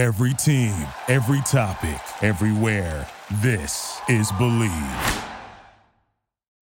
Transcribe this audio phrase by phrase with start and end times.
[0.00, 0.74] Every team,
[1.08, 3.06] every topic, everywhere.
[3.42, 4.72] This is Believe.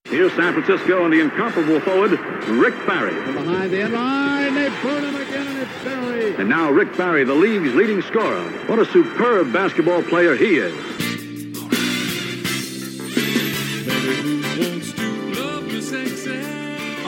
[0.02, 3.14] Here's San Francisco and the incomparable forward, Rick Barry.
[3.22, 6.34] From behind the end line, they burn him again, and it's Barry.
[6.34, 8.42] And now Rick Barry, the league's leading scorer.
[8.66, 10.74] What a superb basketball player he is.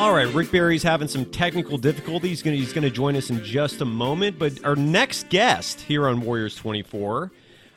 [0.01, 2.41] All right, Rick Barry's having some technical difficulties.
[2.41, 4.39] He's going to join us in just a moment.
[4.39, 7.31] But our next guest here on Warriors 24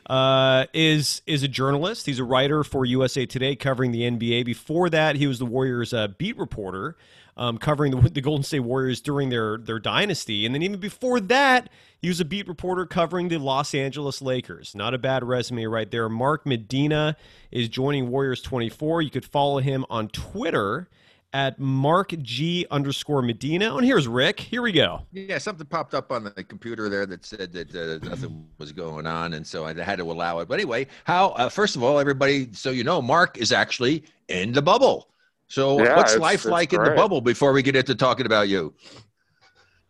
[0.06, 2.06] uh, is is a journalist.
[2.06, 4.46] He's a writer for USA Today covering the NBA.
[4.46, 6.96] Before that, he was the Warriors uh, beat reporter
[7.36, 10.46] um, covering the, the, Golden State Warriors during their their dynasty.
[10.46, 11.68] And then even before that,
[12.00, 14.74] he was a beat reporter covering the Los Angeles Lakers.
[14.74, 16.08] Not a bad resume right there.
[16.08, 17.18] Mark Medina
[17.50, 19.02] is joining Warriors 24.
[19.02, 20.88] You could follow him on Twitter
[21.34, 23.76] at Mark G underscore Medina.
[23.76, 24.38] And here's Rick.
[24.38, 25.02] Here we go.
[25.12, 29.06] Yeah, something popped up on the computer there that said that uh, nothing was going
[29.06, 30.48] on, and so I had to allow it.
[30.48, 31.30] But anyway, how?
[31.30, 35.08] Uh, first of all, everybody, so you know, Mark is actually in the bubble.
[35.48, 36.86] So yeah, what's life like great.
[36.86, 38.72] in the bubble before we get into talking about you?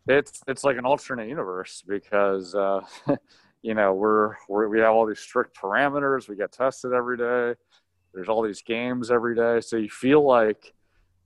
[0.09, 2.81] It's it's like an alternate universe because uh,
[3.63, 6.27] you know we're, we're we have all these strict parameters.
[6.27, 7.55] We get tested every day.
[8.15, 10.73] There's all these games every day, so you feel like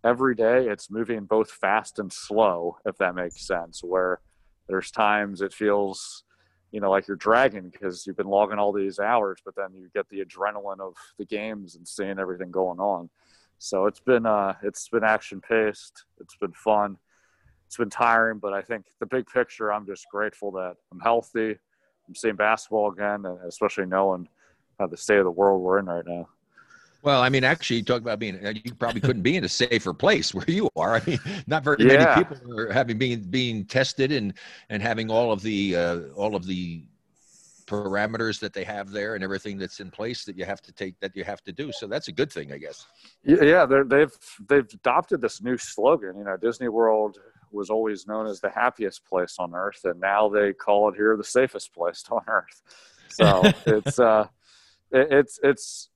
[0.05, 4.21] every day it's moving both fast and slow if that makes sense where
[4.69, 6.25] there's times it feels
[6.71, 9.89] you know like you're dragging because you've been logging all these hours but then you
[9.95, 13.09] get the adrenaline of the games and seeing everything going on.
[13.59, 16.97] So it's been uh it's been action paced it's been fun
[17.67, 21.51] it's been tiring but i think the big picture i'm just grateful that i'm healthy
[22.07, 24.29] i'm seeing basketball again and especially knowing
[24.79, 26.29] how the state of the world we're in right now
[27.03, 29.49] well, I mean, actually, you talk about being uh, you probably couldn't be in a
[29.49, 30.97] safer place where you are.
[30.97, 31.87] I mean, not very yeah.
[31.87, 34.35] many people are having being being tested and
[34.69, 36.83] and having all of the uh, all of the
[37.67, 40.99] parameters that they have there and everything that's in place that you have to take
[41.01, 41.71] that you have to do.
[41.71, 42.87] So that's a good thing, I guess.
[43.23, 44.13] Yeah, they've
[44.49, 46.17] they've adopted this new slogan.
[46.17, 47.19] You know, Disney World
[47.51, 51.17] was always known as the happiest place on earth, and now they call it here
[51.17, 52.63] the safest place on earth.
[53.09, 54.27] So it's uh,
[54.91, 55.91] it's it's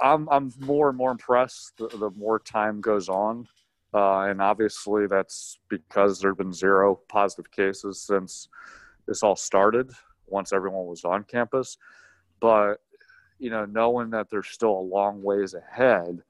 [0.00, 3.46] I'm I'm more and more impressed the, the more time goes on,
[3.94, 8.48] uh, and obviously that's because there've been zero positive cases since
[9.06, 9.90] this all started.
[10.26, 11.76] Once everyone was on campus,
[12.40, 12.76] but
[13.38, 16.22] you know, knowing that there's still a long ways ahead,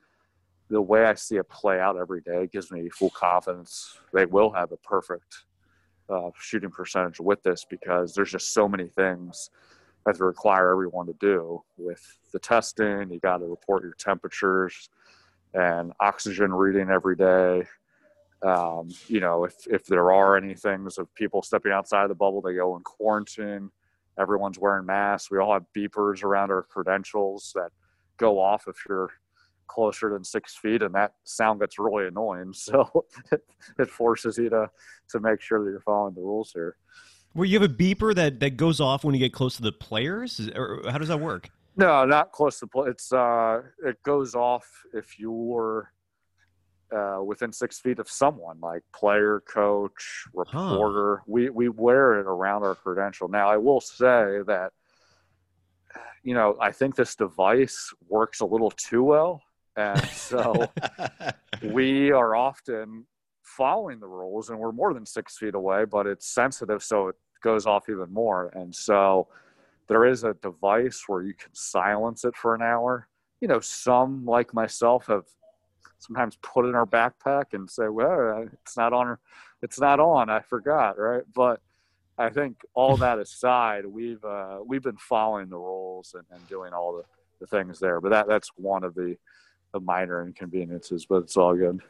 [0.70, 4.50] the way I see it play out every day gives me full confidence they will
[4.50, 5.44] have a perfect
[6.08, 9.50] uh, shooting percentage with this because there's just so many things
[10.06, 13.10] have to require everyone to do with the testing.
[13.10, 14.88] You got to report your temperatures
[15.54, 17.64] and oxygen reading every day.
[18.42, 22.40] Um, you know, if, if there are any things of people stepping outside the bubble,
[22.40, 23.70] they go in quarantine.
[24.18, 25.30] Everyone's wearing masks.
[25.30, 27.70] We all have beepers around our credentials that
[28.16, 29.10] go off if you're
[29.68, 32.52] closer than six feet, and that sound gets really annoying.
[32.62, 33.42] So it,
[33.78, 34.70] it forces you to
[35.10, 36.76] to make sure that you're following the rules here.
[37.34, 39.72] Where you have a beeper that, that goes off when you get close to the
[39.72, 41.48] players, or how does that work?
[41.76, 42.90] No, not close to play.
[42.90, 45.90] It's uh, it goes off if you're
[46.94, 51.18] uh, within six feet of someone, like player, coach, reporter.
[51.18, 51.24] Huh.
[51.26, 53.28] We we wear it around our credential.
[53.28, 54.72] Now, I will say that
[56.22, 59.42] you know I think this device works a little too well,
[59.74, 60.66] and so
[61.62, 63.06] we are often
[63.56, 67.16] following the rules and we're more than six feet away, but it's sensitive, so it
[67.42, 68.48] goes off even more.
[68.54, 69.28] And so
[69.88, 73.08] there is a device where you can silence it for an hour.
[73.40, 75.24] You know, some like myself have
[75.98, 79.18] sometimes put in our backpack and say, well, it's not on,
[79.62, 80.30] it's not on.
[80.30, 80.98] I forgot.
[80.98, 81.22] Right.
[81.34, 81.60] But
[82.18, 86.72] I think all that aside, we've, uh, we've been following the rules and, and doing
[86.72, 87.04] all the,
[87.40, 89.16] the things there, but that, that's one of the,
[89.72, 91.80] the minor inconveniences, but it's all good.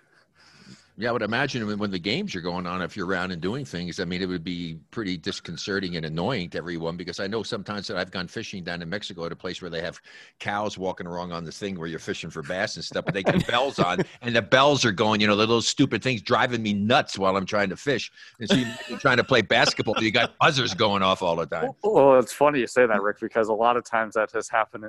[0.99, 3.65] Yeah, I would imagine when the games are going on, if you're around and doing
[3.65, 7.43] things, I mean, it would be pretty disconcerting and annoying to everyone because I know
[7.43, 9.99] sometimes that I've gone fishing down in Mexico at a place where they have
[10.39, 13.23] cows walking around on this thing where you're fishing for bass and stuff, but they
[13.23, 16.63] get bells on and the bells are going, you know, the little stupid things driving
[16.63, 18.13] me nuts while I'm trying to fish.
[18.39, 18.57] And so
[18.89, 21.71] you're trying to play basketball, you got buzzers going off all the time.
[21.83, 24.85] Well, it's funny you say that, Rick, because a lot of times that has happened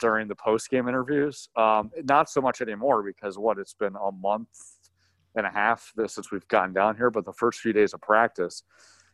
[0.00, 1.48] during the post game interviews.
[1.54, 4.48] Um, not so much anymore because what it's been a month
[5.36, 8.62] and a half since we've gotten down here, but the first few days of practice,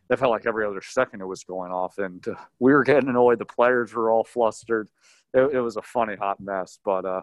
[0.09, 3.09] it felt like every other second it was going off, and uh, we were getting
[3.09, 3.39] annoyed.
[3.39, 4.89] The players were all flustered.
[5.33, 7.21] It, it, was a funny hot mess, but uh,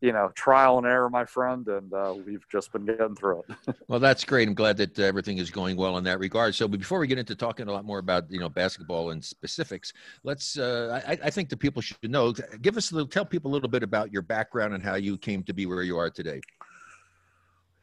[0.00, 3.74] you know, trial and error, my friend, and uh, we've just been getting through it.
[3.88, 4.46] well, that's great.
[4.46, 6.54] I'm glad that uh, everything is going well in that regard.
[6.54, 9.92] So, before we get into talking a lot more about you know basketball and specifics,
[10.22, 10.56] let's.
[10.56, 12.32] Uh, I, I, think the people should know.
[12.62, 13.08] Give us a little.
[13.08, 15.82] Tell people a little bit about your background and how you came to be where
[15.82, 16.40] you are today.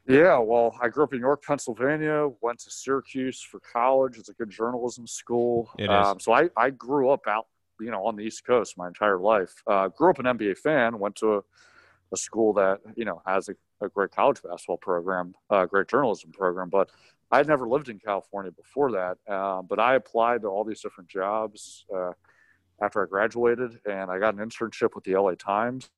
[0.08, 2.30] Yeah, well, I grew up in York, Pennsylvania.
[2.42, 4.18] Went to Syracuse for college.
[4.18, 5.70] It's a good journalism school.
[5.80, 5.90] It is.
[5.90, 7.48] Um, so I, I grew up out,
[7.80, 9.64] you know, on the East Coast my entire life.
[9.66, 11.00] Uh, grew up an NBA fan.
[11.00, 11.42] Went to a
[12.12, 13.56] a school that you know has a,
[13.86, 16.70] a great college basketball program, a uh, great journalism program.
[16.70, 16.90] But
[17.32, 19.18] I'd never lived in California before that.
[19.28, 22.12] Uh, but I applied to all these different jobs uh,
[22.82, 25.90] after I graduated, and I got an internship with the LA Times.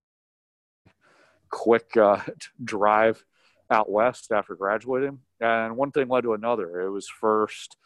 [1.50, 2.22] Quick uh,
[2.64, 3.24] drive
[3.70, 6.82] out west after graduating, and one thing led to another.
[6.82, 7.78] It was first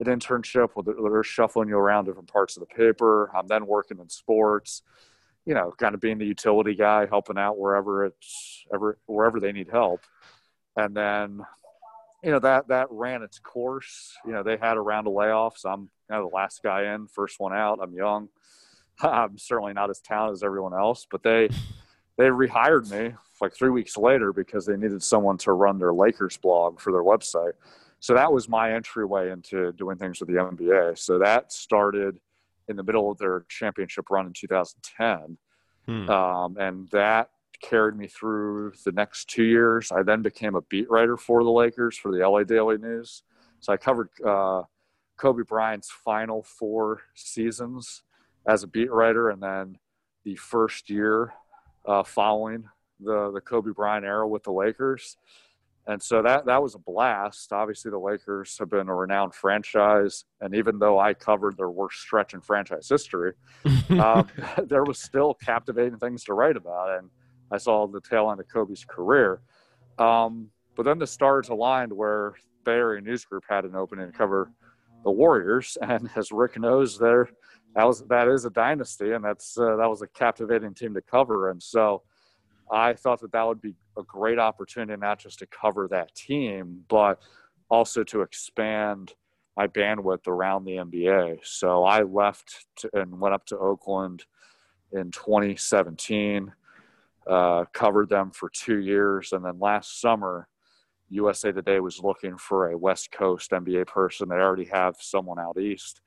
[0.00, 3.30] an internship where they're shuffling you around different parts of the paper.
[3.36, 4.82] I'm then working in sports
[5.48, 9.50] you know, kind of being the utility guy, helping out wherever it's ever wherever they
[9.50, 10.02] need help.
[10.76, 11.40] And then,
[12.22, 14.12] you know, that that ran its course.
[14.26, 15.64] You know, they had a round of layoffs.
[15.64, 17.78] I'm kind of the last guy in, first one out.
[17.82, 18.28] I'm young.
[19.00, 21.48] I'm certainly not as talented as everyone else, but they
[22.18, 26.36] they rehired me like three weeks later because they needed someone to run their Lakers
[26.36, 27.52] blog for their website.
[28.00, 30.98] So that was my entryway into doing things with the NBA.
[30.98, 32.18] So that started
[32.68, 35.38] in the middle of their championship run in 2010.
[35.86, 36.10] Hmm.
[36.10, 37.30] Um, and that
[37.62, 39.90] carried me through the next two years.
[39.90, 43.22] I then became a beat writer for the Lakers for the LA Daily News.
[43.60, 44.62] So I covered uh,
[45.16, 48.02] Kobe Bryant's final four seasons
[48.46, 49.78] as a beat writer, and then
[50.24, 51.32] the first year
[51.88, 52.64] uh, following
[53.00, 55.16] the the Kobe Bryant era with the Lakers
[55.88, 57.50] and so that that was a blast.
[57.50, 62.00] Obviously, the Lakers have been a renowned franchise, and even though I covered their worst
[62.00, 63.32] stretch in franchise history,
[63.90, 64.28] um,
[64.66, 67.08] there was still captivating things to write about, and
[67.50, 69.40] I saw the tail end of Kobe's career.
[69.98, 74.12] Um, but then the stars aligned where Bay Area News Group had an opening to
[74.12, 74.52] cover
[75.04, 77.30] the Warriors, and as Rick knows, there
[77.74, 81.02] that was that is a dynasty, and that's uh, that was a captivating team to
[81.02, 82.02] cover, and so
[82.70, 86.84] I thought that that would be a great opportunity not just to cover that team,
[86.88, 87.20] but
[87.70, 89.14] also to expand
[89.56, 91.38] my bandwidth around the NBA.
[91.42, 94.24] So I left to, and went up to Oakland
[94.92, 96.52] in 2017,
[97.26, 100.48] uh, covered them for two years, and then last summer,
[101.10, 104.28] USA Today was looking for a West Coast NBA person.
[104.28, 106.02] They already have someone out east.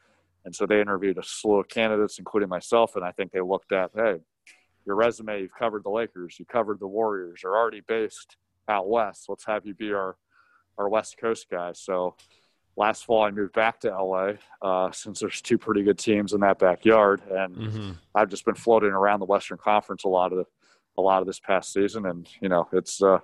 [0.46, 2.96] And so they interviewed a slew of candidates, including myself.
[2.96, 4.18] And I think they looked at, hey,
[4.86, 9.26] your resume, you've covered the Lakers, you covered the Warriors, you're already based out west.
[9.30, 10.16] Let's have you be our
[10.78, 11.74] our West Coast guy.
[11.74, 12.16] So
[12.76, 16.42] last fall, I moved back to LA uh, since there's two pretty good teams in
[16.42, 17.92] that backyard, and mm-hmm.
[18.16, 20.46] I've just been floating around the Western Conference a lot of the,
[20.98, 23.20] a lot of this past season, and you know it's uh,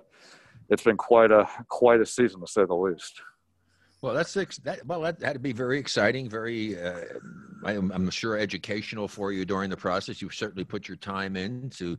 [0.68, 3.22] it's been quite a quite a season to say the least.
[4.00, 4.86] Well, that's that.
[4.86, 7.00] Well, that had to be very exciting, very, uh,
[7.64, 10.22] I'm, I'm, sure, educational for you during the process.
[10.22, 11.98] You certainly put your time in to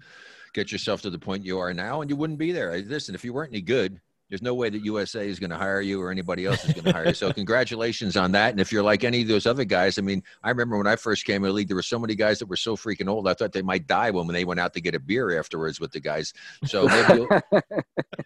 [0.54, 2.78] get yourself to the point you are now, and you wouldn't be there.
[2.78, 4.00] Listen, if you weren't any good,
[4.30, 6.86] there's no way that USA is going to hire you or anybody else is going
[6.86, 7.14] to hire you.
[7.16, 8.52] So congratulations on that.
[8.52, 10.96] And if you're like any of those other guys, I mean, I remember when I
[10.96, 13.28] first came in the league, there were so many guys that were so freaking old.
[13.28, 15.92] I thought they might die when they went out to get a beer afterwards with
[15.92, 16.34] the guys.
[16.66, 17.42] So maybe you'll,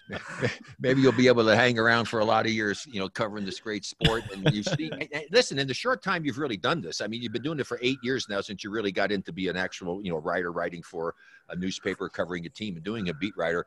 [0.80, 3.46] maybe you'll be able to hang around for a lot of years, you know, covering
[3.46, 4.24] this great sport.
[4.34, 4.92] And you see,
[5.32, 7.68] listen, in the short time you've really done this, I mean, you've been doing it
[7.68, 10.52] for eight years now since you really got into be an actual, you know, writer
[10.52, 11.16] writing for
[11.50, 13.66] a newspaper, covering a team and doing a beat writer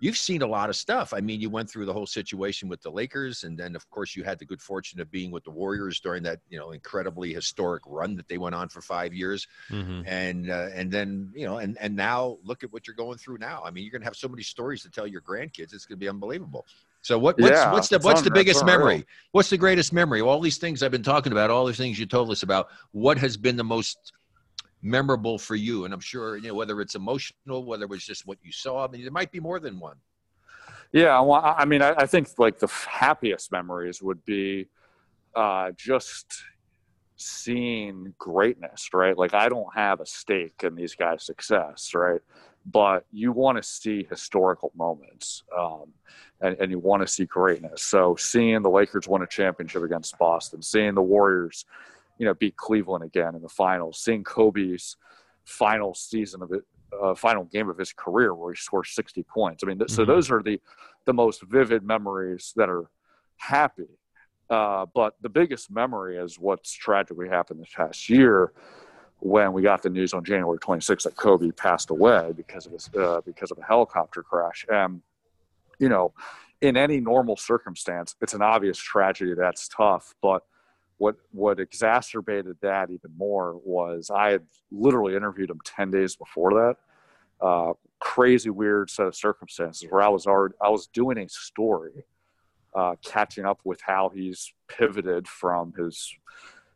[0.00, 1.14] you've seen a lot of stuff.
[1.14, 4.16] I mean, you went through the whole situation with the Lakers, and then of course
[4.16, 7.32] you had the good fortune of being with the Warriors during that you know incredibly
[7.32, 10.02] historic run that they went on for five years, mm-hmm.
[10.06, 13.38] and uh, and then you know and and now look at what you're going through
[13.38, 13.62] now.
[13.64, 15.72] I mean, you're gonna have so many stories to tell your grandkids.
[15.74, 16.66] It's gonna be unbelievable.
[17.02, 19.06] So what, what's, yeah, what's the what's the biggest memory?
[19.32, 20.20] What's the greatest memory?
[20.20, 22.68] All these things I've been talking about, all the things you told us about.
[22.92, 24.12] What has been the most
[24.82, 25.84] memorable for you?
[25.84, 28.86] And I'm sure, you know, whether it's emotional, whether it was just what you saw.
[28.86, 29.96] I mean, there might be more than one.
[30.92, 34.66] Yeah, well, I mean, I, I think like the happiest memories would be
[35.34, 36.42] uh, just
[37.16, 39.16] seeing greatness, right?
[39.16, 42.20] Like I don't have a stake in these guys' success, right?
[42.66, 45.92] But you want to see historical moments, um,
[46.40, 47.82] and, and you want to see greatness.
[47.82, 51.64] So seeing the Lakers win a championship against Boston, seeing the Warriors
[52.20, 53.98] you know, beat Cleveland again in the finals.
[53.98, 54.98] Seeing Kobe's
[55.46, 56.60] final season of it,
[57.02, 59.64] uh, final game of his career where he scored 60 points.
[59.64, 59.96] I mean, th- mm-hmm.
[59.96, 60.60] so those are the
[61.06, 62.90] the most vivid memories that are
[63.38, 63.88] happy.
[64.50, 68.52] Uh, but the biggest memory is what's tragically happened this past year.
[69.20, 72.88] when we got the news on January 26th that Kobe passed away because of his,
[72.98, 74.66] uh, because of a helicopter crash.
[74.70, 75.02] And
[75.78, 76.12] you know,
[76.60, 80.14] in any normal circumstance, it's an obvious tragedy that's tough.
[80.20, 80.42] But
[81.00, 86.52] what what exacerbated that even more was I had literally interviewed him 10 days before
[86.52, 86.76] that.
[87.40, 92.04] Uh, crazy weird set of circumstances where I was already I was doing a story
[92.74, 96.14] uh, catching up with how he's pivoted from his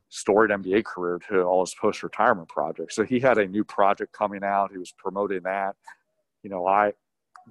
[0.09, 2.97] storied NBA career to all his post retirement projects.
[2.97, 4.73] So he had a new project coming out.
[4.73, 5.77] He was promoting that.
[6.43, 6.95] You know, I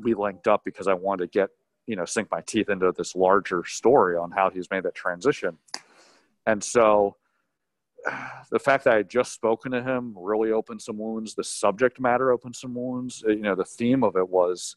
[0.02, 1.52] we linked up because I wanted to get
[1.86, 5.60] you know sink my teeth into this larger story on how he's made that transition.
[6.46, 7.18] And so
[8.52, 11.36] the fact that I had just spoken to him really opened some wounds.
[11.36, 13.24] The subject matter opened some wounds.
[13.28, 14.76] Uh, you know, the theme of it was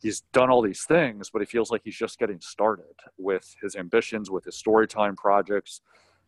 [0.00, 2.84] he's done all these things, but he feels like he's just getting started
[3.16, 5.80] with his ambitions, with his storytelling projects,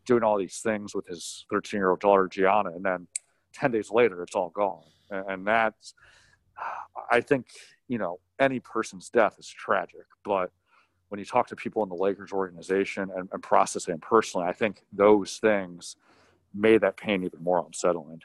[0.06, 2.70] doing all these things with his 13 year old daughter, Gianna.
[2.70, 3.06] And then
[3.54, 4.82] 10 days later, it's all gone.
[5.10, 5.94] And that's,
[7.10, 7.46] I think,
[7.88, 10.50] you know, any person's death is tragic, but
[11.10, 14.52] when you talk to people in the Lakers organization and, and process it personally, I
[14.52, 15.96] think those things
[16.54, 18.22] made that pain even more unsettling.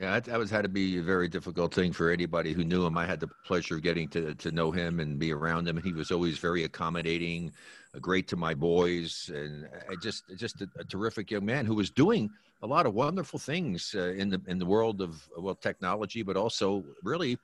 [0.00, 2.98] Yeah, that, was had to be a very difficult thing for anybody who knew him.
[2.98, 5.76] I had the pleasure of getting to to know him and be around him.
[5.76, 7.52] And he was always very accommodating,
[7.94, 9.68] uh, great to my boys, and
[10.02, 12.30] just just a, a, terrific young man who was doing
[12.62, 16.36] a lot of wonderful things uh, in the in the world of well technology, but
[16.36, 17.38] also really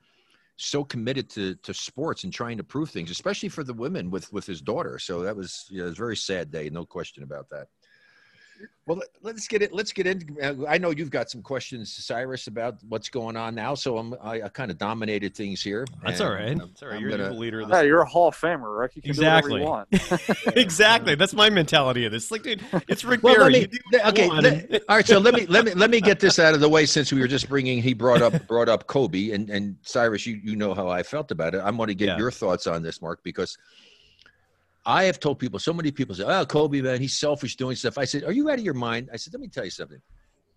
[0.59, 4.31] so committed to to sports and trying to prove things, especially for the women with
[4.33, 4.99] with his daughter.
[4.99, 7.67] So that was you know, was a very sad day, no question about that.
[8.85, 9.71] Well, let's get it.
[9.71, 10.37] Let's get in.
[10.41, 13.75] Uh, I know you've got some questions, Cyrus, about what's going on now.
[13.75, 15.85] So I'm, I, I kind of dominated things here.
[16.03, 16.57] That's all right.
[16.57, 16.99] That's all right.
[16.99, 17.61] You're gonna, the leader.
[17.61, 17.75] Of this.
[17.75, 18.95] Yeah, you're a Hall of Famer, Rick.
[18.95, 19.59] You can exactly.
[19.59, 20.57] do whatever you want.
[20.57, 21.15] exactly.
[21.15, 22.31] That's my mentality of this.
[22.31, 23.67] Like, dude, it's Rick well, Barry.
[23.67, 24.27] Me, okay.
[24.27, 25.05] Let, all right.
[25.05, 27.19] So let me let me let me get this out of the way since we
[27.19, 27.83] were just bringing.
[27.83, 30.25] He brought up brought up Kobe and and Cyrus.
[30.25, 31.61] You you know how I felt about it.
[31.63, 32.17] I'm going to get yeah.
[32.17, 33.55] your thoughts on this, Mark, because
[34.89, 37.99] I have told people, so many people say, oh, Kobe, man, he's selfish doing stuff.
[37.99, 39.09] I said, are you out of your mind?
[39.13, 40.01] I said, let me tell you something.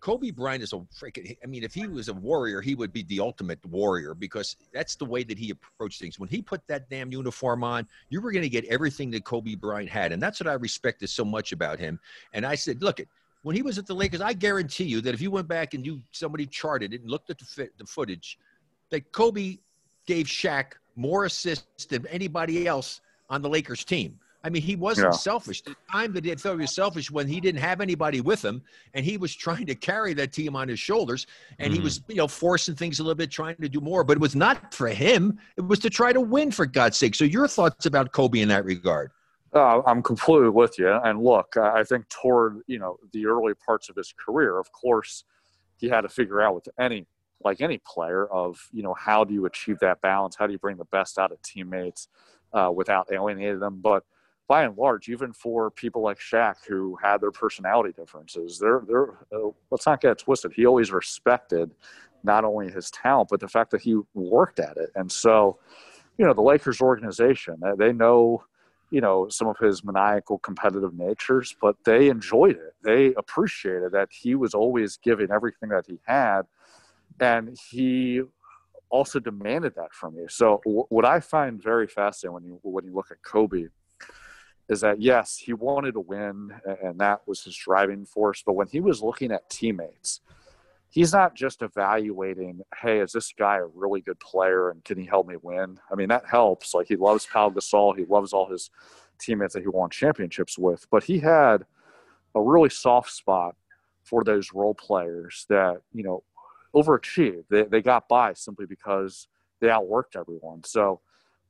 [0.01, 3.03] Kobe Bryant is a freaking, I mean, if he was a warrior, he would be
[3.03, 6.19] the ultimate warrior because that's the way that he approached things.
[6.19, 9.55] When he put that damn uniform on, you were going to get everything that Kobe
[9.55, 10.13] Bryant had.
[10.13, 12.01] And that's what I respected so much about him.
[12.33, 13.03] And I said, look,
[13.43, 15.85] when he was at the Lakers, I guarantee you that if you went back and
[15.85, 18.39] you somebody charted it and looked at the, the footage,
[18.89, 19.59] that Kobe
[20.07, 24.19] gave Shaq more assists than anybody else on the Lakers team.
[24.45, 25.19] I mean, he wasn't yeah.
[25.19, 25.63] selfish.
[25.63, 28.63] The time that he thought he was selfish when he didn't have anybody with him,
[28.95, 31.27] and he was trying to carry that team on his shoulders,
[31.59, 31.75] and mm-hmm.
[31.75, 34.05] he was, you know, forcing things a little bit, trying to do more.
[34.05, 37.15] But it was not for him; it was to try to win, for God's sake.
[37.15, 39.11] So, your thoughts about Kobe in that regard?
[39.55, 40.91] Uh, I'm completely with you.
[40.91, 45.25] And look, I think toward you know the early parts of his career, of course,
[45.77, 47.07] he had to figure out with any
[47.45, 50.37] like any player of you know how do you achieve that balance?
[50.37, 52.09] How do you bring the best out of teammates
[52.53, 53.81] uh, without alienating them?
[53.83, 54.05] But
[54.49, 59.13] by and large, even for people like Shaq who had their personality differences, they're they're
[59.35, 60.53] uh, let's not get twisted.
[60.53, 61.71] He always respected
[62.25, 64.91] not only his talent but the fact that he worked at it.
[64.95, 65.59] And so,
[66.19, 68.45] you know, the Lakers organization they know
[68.91, 72.75] you know some of his maniacal competitive natures, but they enjoyed it.
[72.85, 76.43] They appreciated that he was always giving everything that he had,
[77.19, 78.23] and he
[78.91, 80.27] also demanded that from you.
[80.29, 83.69] So what I find very fascinating when you when you look at Kobe
[84.73, 86.51] is that yes, he wanted to win,
[86.83, 88.43] and that was his driving force.
[88.45, 90.21] But when he was looking at teammates,
[90.89, 95.07] he's not just evaluating, hey, is this guy a really good player and can he
[95.07, 95.79] help me win?
[95.91, 96.75] I mean, that helps.
[96.75, 98.71] Like he loves Pau Gasol, he loves all his
[99.19, 101.65] teammates that he won championships with, but he had
[102.35, 103.55] a really soft spot
[104.03, 106.23] for those role players that, you know,
[106.75, 107.45] overachieved.
[107.51, 109.29] They, they got by simply because
[109.61, 110.65] they outworked everyone.
[110.65, 111.01] So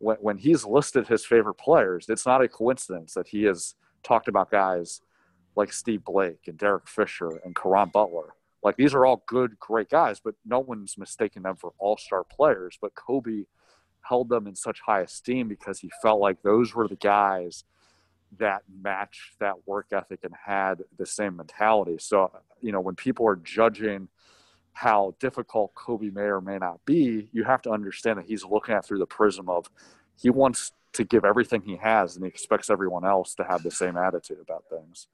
[0.02, 4.28] when, when he's listed his favorite players, it's not a coincidence that he has talked
[4.28, 5.00] about guys
[5.54, 8.34] like Steve Blake and Derek Fisher and Caron Butler.
[8.62, 12.24] Like these are all good, great guys, but no one's mistaken them for all star
[12.24, 12.78] players.
[12.80, 13.44] But Kobe
[14.02, 17.64] held them in such high esteem because he felt like those were the guys
[18.38, 21.96] that matched that work ethic and had the same mentality.
[21.98, 24.08] So, you know, when people are judging
[24.72, 28.74] how difficult Kobe may or may not be, you have to understand that he's looking
[28.74, 29.70] at through the prism of
[30.16, 33.70] he wants to give everything he has and he expects everyone else to have the
[33.70, 35.08] same attitude about things.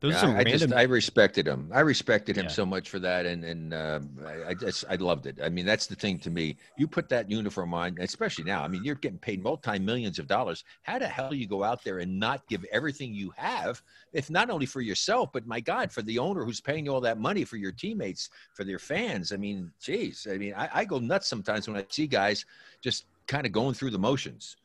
[0.00, 0.60] Those Yeah, are some I, I random.
[0.60, 1.70] just I respected him.
[1.74, 2.52] I respected him Yeah.
[2.52, 5.40] so much for that, and and um, I, I just I loved it.
[5.42, 6.56] I mean, that's the thing to me.
[6.76, 8.62] You put that uniform on, especially now.
[8.62, 10.62] I mean, you're getting paid multi millions of dollars.
[10.84, 14.50] How the hell you go out there and not give everything you have, if not
[14.50, 17.44] only for yourself, but my God, for the owner who's paying you all that money
[17.44, 19.32] for your teammates, for their fans.
[19.32, 20.28] I mean, geez.
[20.30, 22.46] I mean, I, I go nuts sometimes when I see guys
[22.80, 24.56] just kind of going through the motions.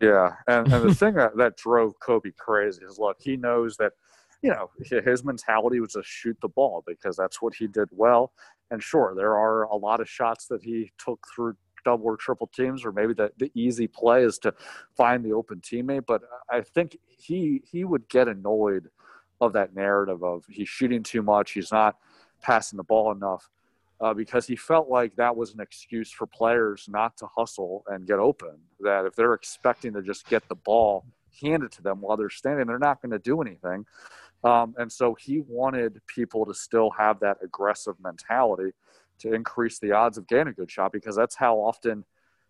[0.00, 3.92] Yeah, and, and the thing that, that drove Kobe crazy is look, he knows that,
[4.44, 8.30] you know, his mentality was to shoot the ball because that's what he did well.
[8.70, 12.50] And sure, there are a lot of shots that he took through double or triple
[12.54, 14.52] teams, or maybe the, the easy play is to
[14.98, 16.04] find the open teammate.
[16.06, 16.20] But
[16.50, 18.90] I think he he would get annoyed
[19.40, 21.96] of that narrative of he's shooting too much, he's not
[22.42, 23.48] passing the ball enough
[23.98, 28.06] uh, because he felt like that was an excuse for players not to hustle and
[28.06, 28.58] get open.
[28.80, 31.06] That if they're expecting to just get the ball
[31.42, 33.86] handed to them while they're standing, they're not going to do anything.
[34.44, 38.72] Um, and so he wanted people to still have that aggressive mentality
[39.20, 42.04] to increase the odds of getting a good shot because that's how often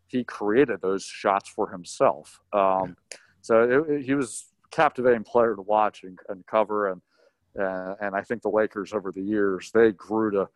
[0.08, 2.40] he created those shots for himself.
[2.52, 2.96] Um,
[3.42, 6.88] so it, it- he was a captivating player to watch and, and cover.
[6.90, 7.00] And,
[7.58, 10.48] uh, and I think the Lakers over the years, they grew to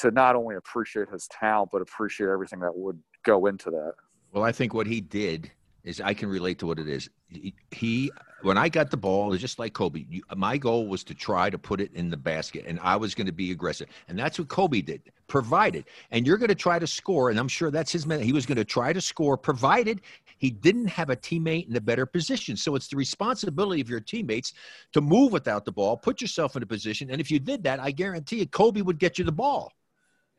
[0.00, 3.94] to not only appreciate his talent but appreciate everything that would go into that.
[4.30, 5.50] Well, I think what he did
[5.86, 7.08] is I can relate to what it is.
[7.28, 8.10] He, he
[8.42, 10.04] when I got the ball, it's just like Kobe.
[10.10, 13.14] You, my goal was to try to put it in the basket, and I was
[13.14, 15.00] going to be aggressive, and that's what Kobe did.
[15.28, 18.20] Provided, and you're going to try to score, and I'm sure that's his man.
[18.20, 20.02] He was going to try to score, provided
[20.38, 22.56] he didn't have a teammate in a better position.
[22.56, 24.52] So it's the responsibility of your teammates
[24.92, 27.80] to move without the ball, put yourself in a position, and if you did that,
[27.80, 29.72] I guarantee you, Kobe would get you the ball.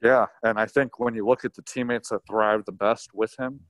[0.04, 3.34] Yeah, and I think when you look at the teammates that thrived the best with
[3.40, 3.62] him,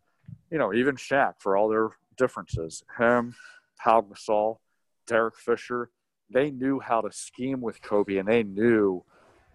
[0.52, 3.36] you know, even Shaq for all their differences, him,
[3.78, 4.58] Pau Gasol,
[5.06, 5.90] Derek Fisher,
[6.30, 9.04] they knew how to scheme with Kobe and they knew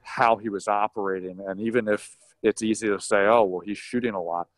[0.03, 1.39] how he was operating.
[1.47, 4.49] And even if it's easy to say, oh, well, he's shooting a lot,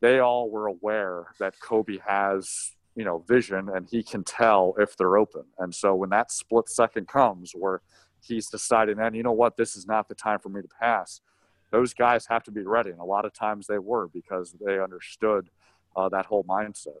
[0.00, 4.96] they all were aware that Kobe has, you know, vision and he can tell if
[4.96, 5.44] they're open.
[5.58, 7.80] And so when that split second comes where
[8.20, 11.20] he's deciding, and you know what, this is not the time for me to pass,
[11.70, 12.90] those guys have to be ready.
[12.90, 15.50] And a lot of times they were because they understood
[15.94, 16.98] uh, that whole mindset.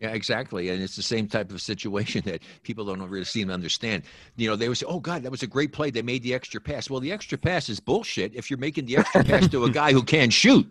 [0.00, 0.70] Yeah, exactly.
[0.70, 4.04] And it's the same type of situation that people don't really seem to understand.
[4.36, 5.90] You know, they would say, oh, God, that was a great play.
[5.90, 6.90] They made the extra pass.
[6.90, 9.92] Well, the extra pass is bullshit if you're making the extra pass to a guy
[9.92, 10.66] who can't shoot.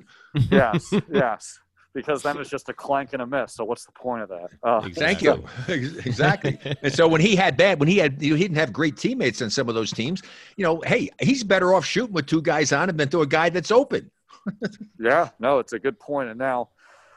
[0.51, 1.60] yes, yes.
[1.93, 3.53] Because then it's just a clank and a miss.
[3.53, 4.49] So what's the point of that?
[4.63, 5.43] Uh, Thank you.
[5.67, 6.58] exactly.
[6.82, 8.97] And so when he had bad, when he had, you know, he didn't have great
[8.97, 10.23] teammates on some of those teams,
[10.58, 13.27] you know, hey, he's better off shooting with two guys on him than to a
[13.27, 14.10] guy that's open.
[14.99, 16.29] Yeah, no, it's a good point.
[16.29, 16.69] And now,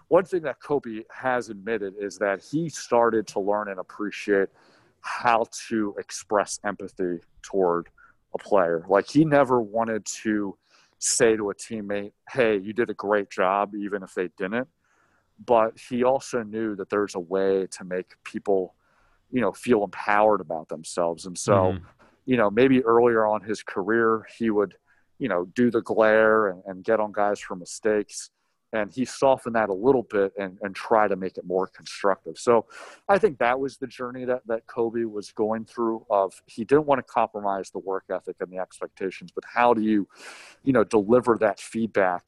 [0.08, 4.48] one thing that Kobe has admitted is that he started to learn and appreciate
[5.00, 7.88] how to express empathy toward
[8.34, 8.84] a player.
[8.88, 10.56] Like he never wanted to
[10.98, 14.68] say to a teammate, "Hey, you did a great job," even if they didn't.
[15.44, 18.74] But he also knew that there's a way to make people,
[19.30, 21.26] you know, feel empowered about themselves.
[21.26, 21.82] And so, Mhm.
[22.24, 24.76] you know, maybe earlier on his career, he would,
[25.18, 28.30] you know, do the glare and, and get on guys for mistakes.
[28.76, 32.36] And he softened that a little bit and, and try to make it more constructive.
[32.36, 32.66] So
[33.08, 36.84] I think that was the journey that, that Kobe was going through of he didn't
[36.84, 40.06] want to compromise the work ethic and the expectations, but how do you,
[40.62, 42.24] you know, deliver that feedback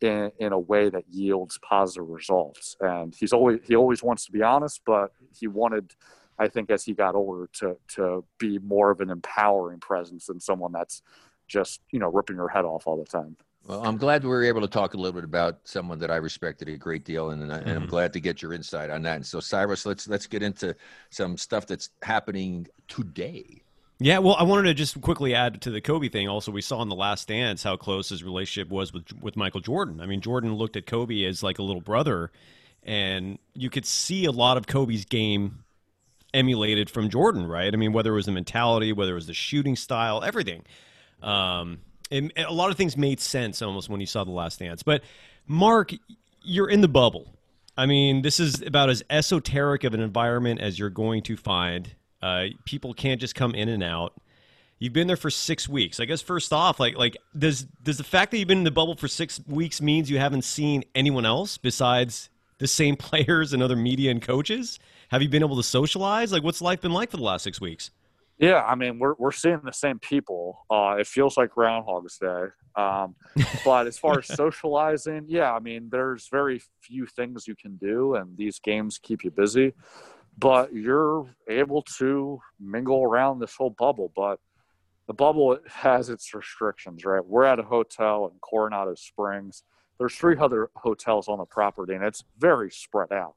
[0.00, 2.76] in, in a way that yields positive results?
[2.80, 5.94] And he's always he always wants to be honest, but he wanted
[6.38, 10.38] I think as he got older to to be more of an empowering presence than
[10.38, 11.02] someone that's
[11.48, 13.36] just you know ripping your head off all the time.
[13.68, 16.16] Well, I'm glad we were able to talk a little bit about someone that I
[16.16, 19.16] respected a great deal, and, and, and I'm glad to get your insight on that.
[19.16, 20.74] And so, Cyrus, let's let's get into
[21.10, 23.62] some stuff that's happening today.
[24.00, 26.28] Yeah, well, I wanted to just quickly add to the Kobe thing.
[26.28, 29.60] Also, we saw in the Last Dance how close his relationship was with with Michael
[29.60, 30.00] Jordan.
[30.00, 32.30] I mean, Jordan looked at Kobe as like a little brother,
[32.82, 35.64] and you could see a lot of Kobe's game
[36.32, 37.74] emulated from Jordan, right?
[37.74, 40.64] I mean, whether it was the mentality, whether it was the shooting style, everything.
[41.22, 44.82] Um, and a lot of things made sense almost when you saw the Last Dance.
[44.82, 45.02] But
[45.46, 45.92] Mark,
[46.42, 47.34] you're in the bubble.
[47.76, 51.94] I mean, this is about as esoteric of an environment as you're going to find.
[52.20, 54.14] Uh, people can't just come in and out.
[54.80, 56.00] You've been there for six weeks.
[56.00, 58.70] I guess first off, like like does does the fact that you've been in the
[58.70, 63.62] bubble for six weeks means you haven't seen anyone else besides the same players and
[63.62, 64.78] other media and coaches?
[65.08, 66.32] Have you been able to socialize?
[66.32, 67.90] Like, what's life been like for the last six weeks?
[68.38, 70.64] Yeah, I mean we're we're seeing the same people.
[70.70, 72.44] Uh, it feels like Groundhog's Day.
[72.76, 73.16] Um,
[73.64, 78.14] but as far as socializing, yeah, I mean there's very few things you can do,
[78.14, 79.74] and these games keep you busy.
[80.38, 84.12] but you're able to mingle around this whole bubble.
[84.14, 84.38] But
[85.08, 87.24] the bubble has its restrictions, right?
[87.24, 89.64] We're at a hotel in Coronado Springs.
[89.98, 93.34] There's three other hotels on the property, and it's very spread out.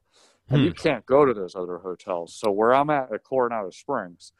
[0.50, 0.66] And Hmm.
[0.66, 2.34] you can't go to those other hotels.
[2.36, 4.32] So where I'm at at Coronado Springs,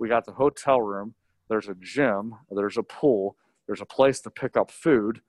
[0.00, 1.14] we got the hotel room.
[1.48, 2.34] There's a gym.
[2.50, 3.36] There's a pool.
[3.66, 5.20] There's a place to pick up food,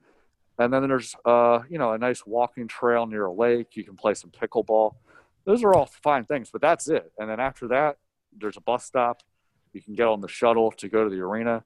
[0.58, 3.76] and then there's uh, you know a nice walking trail near a lake.
[3.76, 4.94] You can play some pickleball.
[5.44, 7.12] Those are all fine things, but that's it.
[7.18, 7.98] And then after that,
[8.36, 9.22] there's a bus stop.
[9.72, 11.64] You can get on the shuttle to go to the arena.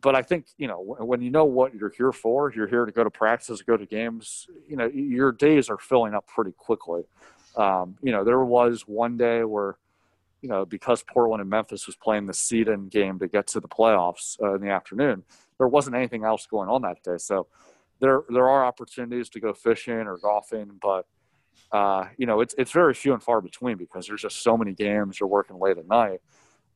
[0.00, 2.92] But I think you know when you know what you're here for, you're here to
[2.92, 4.48] go to practices, go to games.
[4.66, 7.02] You know your days are filling up pretty quickly.
[7.56, 9.76] Um, you know there was one day where
[10.42, 13.68] you know, because Portland and Memphis was playing the seed-in game to get to the
[13.68, 15.22] playoffs uh, in the afternoon,
[15.56, 17.16] there wasn't anything else going on that day.
[17.16, 17.46] So
[18.00, 21.06] there there are opportunities to go fishing or golfing, but
[21.70, 24.72] uh, you know, it's it's very few and far between because there's just so many
[24.72, 25.20] games.
[25.20, 26.20] You're working late at night.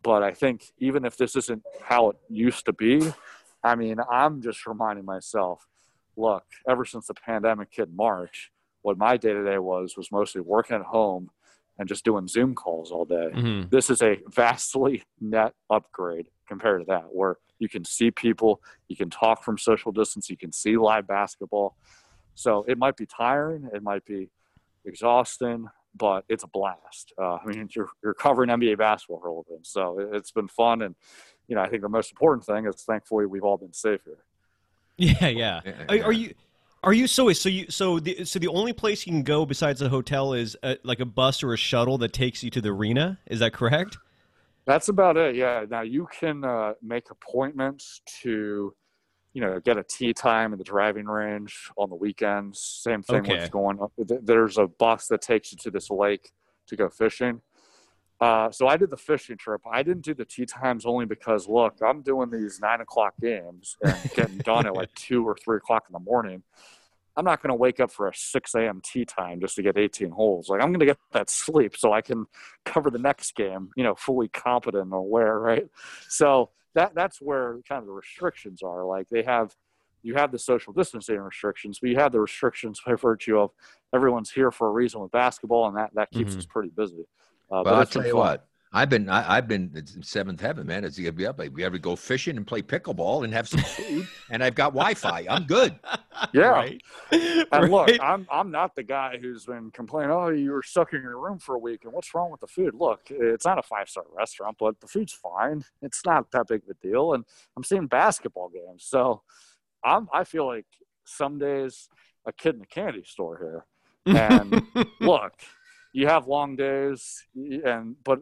[0.03, 3.13] But I think even if this isn't how it used to be,
[3.65, 5.67] I mean, I'm just reminding myself,
[6.17, 8.53] look, ever since the pandemic hit March,
[8.83, 11.31] what my day to day was was mostly working at home
[11.79, 13.31] and just doing Zoom calls all day.
[13.35, 13.71] Mhm.
[13.71, 18.97] This is a vastly net upgrade compared to that, where you can see people, you
[18.97, 21.77] can talk from social distance, you can see live basketball.
[22.35, 24.29] So it might be tiring, it might be
[24.85, 27.13] exhausting, but it's a blast.
[27.19, 30.31] Uh, I mean, you're, you're covering NBA basketball for a little bit, so it, it's
[30.31, 30.83] been fun.
[30.83, 30.95] And
[31.49, 34.19] you know, I think the most important thing is thankfully we've all been safe here.
[34.99, 35.61] Yeah, yeah.
[35.63, 36.05] Yeah, Are, yeah.
[36.05, 36.35] are you?
[36.87, 37.33] Are you so?
[37.33, 40.57] So you so the so the only place you can go besides the hotel is
[40.63, 43.19] uh like a bus or a shuttle that takes you to the arena.
[43.27, 43.99] Is that correct?
[44.67, 45.35] That's about it.
[45.35, 45.65] Yeah.
[45.69, 48.73] Now you can uh, make appointments to,
[49.33, 52.61] you know, get a tee time in the driving range on the weekends.
[52.61, 53.41] Same thing Okay.
[53.41, 53.79] with going.
[54.07, 56.31] th- There's a bus that takes you to this lake
[56.69, 57.41] to go fishing.
[58.21, 59.61] Uh, so I did the fishing trip.
[59.71, 63.77] I didn't do the tee times only because look, I'm doing these nine o'clock games
[63.85, 66.43] and getting done at like two or three o'clock in the morning.
[67.17, 68.81] I'm not going to wake up for a 6 a.m.
[68.85, 70.49] tee time just to get 18 holes.
[70.49, 72.27] Like I'm going to get that sleep so I can
[72.65, 75.67] cover the next game, you know, fully competent and aware, right?
[76.09, 78.85] So that that's where kind of the restrictions are.
[78.85, 79.55] Like they have,
[80.03, 83.51] you have the social distancing restrictions, but you have the restrictions by virtue of
[83.95, 86.39] everyone's here for a reason with basketball, and that that keeps Mhm.
[86.39, 87.07] us pretty busy.
[87.51, 88.19] Uh, Well, I'll tell you fun.
[88.21, 88.49] what.
[88.77, 90.85] I've been I, I've been it's seventh heaven, man.
[90.85, 91.41] It's gonna be up.
[91.53, 94.75] We have to go fishing and play pickleball and have some food, and I've got
[94.75, 95.25] Wi-Fi.
[95.31, 95.75] I'm good.
[96.33, 96.49] Yeah.
[96.49, 96.83] Right.
[97.11, 100.11] And look, I'm I'm not the guy who's been complaining.
[100.11, 102.47] Oh, you were stuck in your room for a week, and what's wrong with the
[102.47, 102.75] food?
[102.75, 105.65] Look, it's not a five star restaurant, but the food's fine.
[105.81, 107.25] It's not that big of a deal, and
[107.57, 109.23] I'm seeing basketball games, so
[109.83, 110.67] I'm I feel like
[111.05, 111.89] some days
[112.27, 114.17] a kid in a candy store here.
[114.17, 114.67] And
[115.01, 115.33] look,
[115.95, 118.21] you have long days, and but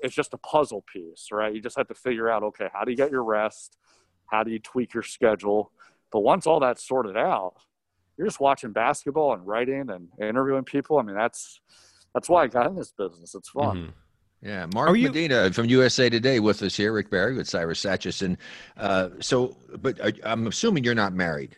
[0.00, 1.54] it's just a puzzle piece, right?
[1.54, 3.76] You just have to figure out, okay, how do you get your rest?
[4.26, 5.72] How do you tweak your schedule?
[6.12, 7.54] But once all that's sorted out,
[8.16, 10.98] you're just watching basketball and writing and interviewing people.
[10.98, 11.60] I mean, that's
[12.14, 13.34] that's why I got in this business.
[13.34, 13.76] It's fun.
[13.76, 13.92] Mhm.
[14.42, 16.92] Yeah, Mark Are you- Medina from USA Today with us here.
[16.92, 18.36] Rick Barry with Cyrus Satchison.
[18.76, 21.56] Uh, so, but I, I'm assuming you're not married.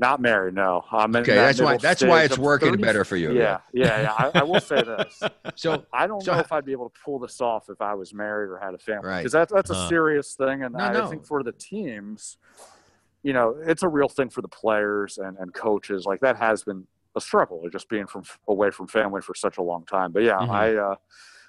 [0.00, 0.84] Not married, no.
[0.92, 3.58] I'm in Okay, that that's why- that's why it's working 30 better for you, Yeah,
[3.72, 4.12] yeah, yeah.
[4.12, 5.22] I, I will say this.
[5.58, 7.80] So, I don't So know ho- if I'd be able to pull this off if
[7.80, 9.18] I was married or had a family, Right.
[9.18, 9.88] because that, that's a Huh.
[9.88, 10.62] serious thing.
[10.62, 11.10] And No, I no.
[11.10, 12.36] think for the teams,
[13.24, 16.06] you know, it's a real thing for the players and, and coaches.
[16.06, 19.62] Like that has been a struggle, just being from away from family for such a
[19.62, 20.12] long time.
[20.12, 20.48] But yeah, Mhm.
[20.48, 20.94] I uh,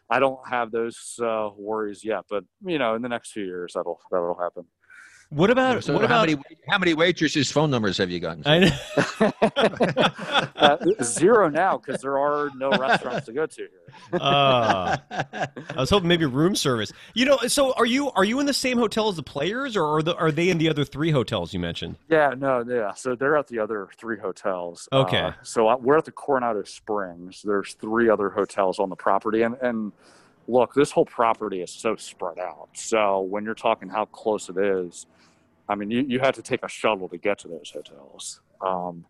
[0.09, 2.23] I don't have those uh, worries yet.
[2.27, 4.65] But you know, in the next few years, that'll that'll happen.
[5.29, 6.27] What about so what how about?
[6.27, 8.41] many how many waitresses' phone numbers have you gotten?
[8.47, 9.31] I know.
[10.55, 13.69] uh, zero now because there are no restaurants to go to here.
[14.19, 16.91] Uh, I was hoping maybe room service.
[17.13, 19.97] You know, so are you are you in the same hotel as the players, or
[19.97, 21.97] are, the, are they in the other three hotels you mentioned?
[22.09, 22.93] Yeah, no, yeah.
[22.95, 24.89] So they're at the other three hotels.
[24.91, 25.19] Okay.
[25.19, 27.43] Uh, so I- we're at the Coronado Springs.
[27.43, 29.91] There's three other hotels on the property, and and
[30.47, 32.69] look, this whole property is so spread out.
[32.73, 35.05] So when you're talking how close it is,
[35.69, 38.41] I mean, you you had to take a shuttle to get to those hotels.
[38.65, 39.05] Um,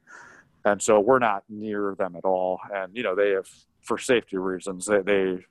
[0.66, 2.60] and so we're not near them at all.
[2.74, 3.50] And you know, they have
[3.82, 5.46] for safety reasons they they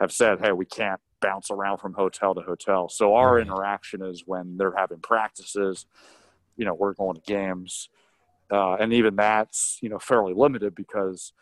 [0.00, 2.88] have said, hey, we can't bounce around from hotel to hotel.
[2.88, 3.46] So our Right.
[3.46, 5.86] interaction is when they're having practices
[6.56, 7.90] you know we're going to games
[8.52, 11.32] uh, and even that's you know fairly limited because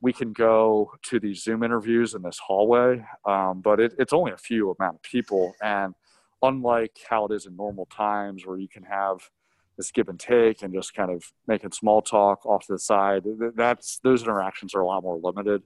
[0.00, 4.32] we can go to these zoom interviews in this hallway um, but it, it's only
[4.32, 5.94] a few amount of people and
[6.42, 9.30] unlike how it is in normal times where you can have
[9.76, 13.24] this give and take and just kind of making small talk off to the side
[13.54, 15.62] that's those interactions are a lot more limited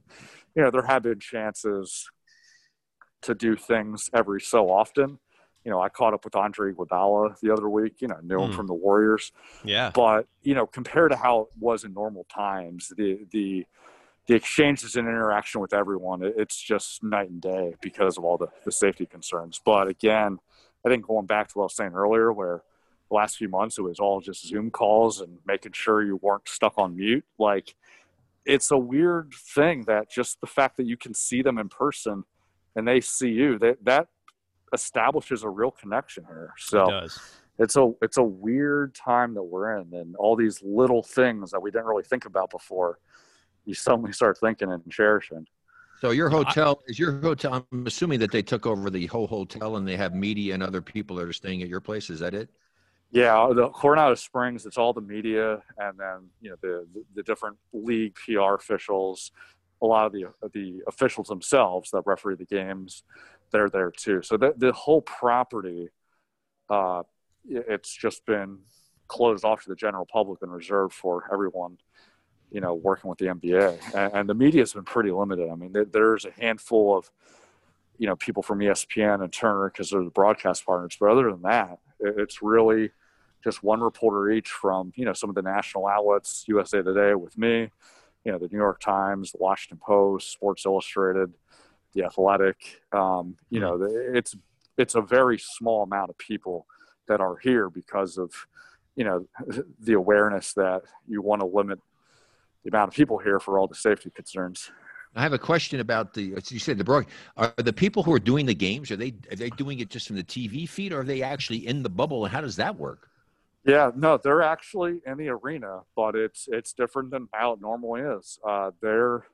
[0.53, 2.09] you know, there have been chances
[3.21, 5.19] to do things every so often.
[5.63, 8.01] You know, I caught up with Andre Iguodala the other week.
[8.01, 8.55] You know, knew him Hmm.
[8.55, 9.31] from the Warriors
[9.63, 9.91] Yeah.
[9.93, 13.65] but you know compared to how it was in normal times the the
[14.27, 18.47] the exchanges and interaction with everyone it's just night and day because of all the,
[18.65, 20.37] the safety concerns but again
[20.85, 22.61] i think going back to what i was saying earlier where
[23.09, 26.47] the last few months it was all just zoom calls and making sure you weren't
[26.47, 27.75] stuck on mute like
[28.45, 32.23] it's a weird thing that just the fact that you can see them in person
[32.75, 34.07] and they see you that that
[34.73, 37.19] establishes a real connection here so it does.
[37.59, 41.61] it's a it's a weird time that we're in and all these little things that
[41.61, 42.97] we didn't really think about before
[43.65, 45.45] you suddenly start thinking and cherishing
[46.01, 47.65] So your hotel is your hotel.
[47.71, 50.81] I'm assuming that they took over the whole hotel and they have media and other
[50.81, 52.09] people that are staying at your place.
[52.09, 52.49] Is that it?
[53.11, 57.57] yeah the coronado springs it's all the media and then you know the the, different
[57.73, 59.31] league pr officials
[59.81, 63.03] a lot of the the officials themselves that referee the games
[63.51, 65.89] they're there too so the, the whole property
[66.69, 67.03] uh
[67.49, 68.57] it's just been
[69.07, 71.77] closed off to the general public and reserved for everyone
[72.51, 75.49] you know working with the nba and, and the media's been pretty limited.
[75.49, 77.09] I mean there, there's a handful of
[77.97, 81.41] you know people from espn and turner because they're the broadcast partners but other than
[81.43, 82.91] that it, it's really
[83.43, 87.37] just one reporter each from you know some of the national outlets usa today with
[87.37, 87.69] me
[88.25, 91.33] you know the new york times the washington post sports illustrated
[91.93, 92.81] the athletic.
[92.91, 94.35] Um, you know it's
[94.77, 96.65] it's a very small amount of people
[97.07, 98.31] that are here because of
[98.95, 99.25] you know
[99.79, 101.79] the awareness that you want to limit
[102.63, 104.71] the amount of people here for all the safety concerns
[105.15, 106.41] I have a question about the.
[106.49, 107.05] You said the broad.
[107.35, 108.91] Are the people who are doing the games?
[108.91, 111.67] Are they are they doing it just from the TV feed, or are they actually
[111.67, 112.23] in the bubble?
[112.23, 113.09] And how does that work?
[113.65, 118.01] Yeah, no, they're actually in the arena, but it's it's different than how it normally
[118.01, 118.39] is.
[118.47, 119.25] Uh, they're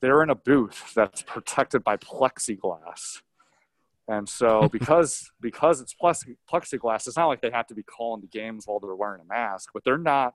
[0.00, 3.20] they're in a booth that's protected by plexiglass,
[4.06, 8.28] and so because because it's plexiglass, it's not like they have to be calling the
[8.28, 10.34] games while they're wearing a mask, but they're not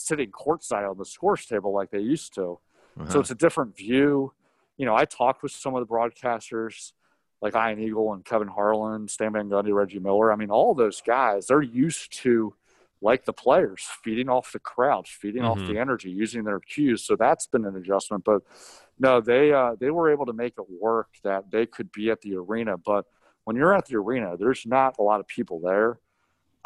[0.00, 2.40] sitting courtside on the scores table like they used to.
[2.40, 2.60] So
[3.00, 3.20] Uh-huh.
[3.20, 4.32] it's a different view.
[4.76, 6.92] You know, I talked with some of the broadcasters
[7.42, 10.32] like Ian Eagle and Kevin Harlan, Stan Van Gundy, Reggie Miller.
[10.32, 12.54] I mean, all those guys, they're used to,
[13.02, 15.66] like the players, feeding off the crowd, feeding off Mhm.
[15.68, 17.02] the energy, using their cues.
[17.02, 18.24] So that's been an adjustment.
[18.24, 18.42] But
[18.98, 22.20] no, they uh, they were able to make it work that they could be at
[22.20, 22.76] the arena.
[22.76, 23.06] But
[23.44, 25.98] when you're at the arena, there's not a lot of people there.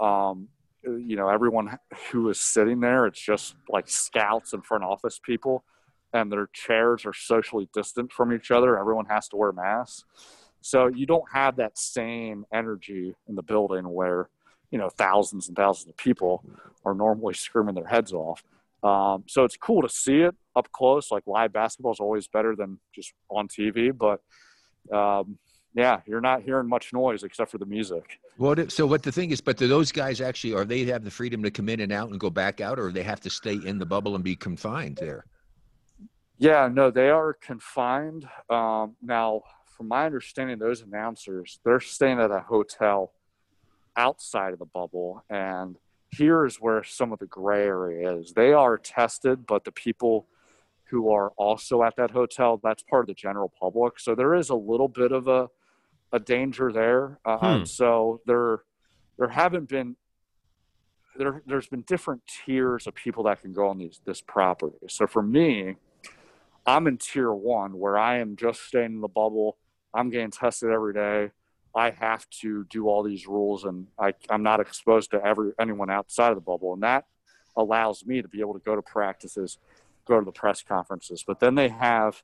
[0.01, 0.49] Um,
[0.87, 1.79] you know, everyone
[2.11, 5.65] who is sitting there, it's just like scouts and front office people
[6.15, 8.79] and their chairs are socially distant from each other.
[8.79, 10.05] Everyone has to wear masks.
[10.63, 14.31] So you don't have that same energy in the building where,
[14.71, 16.43] you know, thousands and thousands of people
[16.85, 18.43] are normally screaming their heads off.
[18.83, 21.11] Um, so it's cool to see it up close.
[21.11, 23.93] Like live basketball is always better than just on TV.
[23.97, 24.21] But
[24.97, 25.39] um,
[25.75, 28.21] yeah, you're not hearing much noise except for the music.
[28.37, 31.11] What so what the thing is, but do those guys actually are they have the
[31.11, 33.59] freedom to come in and out and go back out, or they have to stay
[33.65, 35.27] in the bubble and be confined there?
[36.39, 38.29] Yeah, no, they are confined.
[38.49, 43.13] Um, now, from my understanding, those announcers they're staying at a hotel
[43.97, 45.77] outside of the bubble, and
[46.11, 48.33] here is where some of the gray area is.
[48.33, 50.29] They are tested, but the people
[50.85, 54.51] who are also at that hotel that's part of the general public, so there is
[54.51, 55.49] a little bit of a
[56.15, 57.19] a danger there.
[57.25, 57.65] Uh, Hmm.
[57.65, 58.63] So there
[59.19, 59.97] there haven't been
[61.17, 64.79] there there's been different tiers of people that can go on these this property.
[64.89, 65.77] So for me,
[66.67, 69.59] I'm in tier one where I am just staying in the bubble.
[69.93, 71.31] I'm getting tested every day.
[71.77, 75.91] I have to do all these rules and I, I'm not exposed to every anyone
[75.91, 76.73] outside of the bubble.
[76.75, 77.05] And that
[77.57, 79.59] allows me to be able to go to practices,
[80.07, 81.25] go to the press conferences.
[81.27, 82.23] But then they have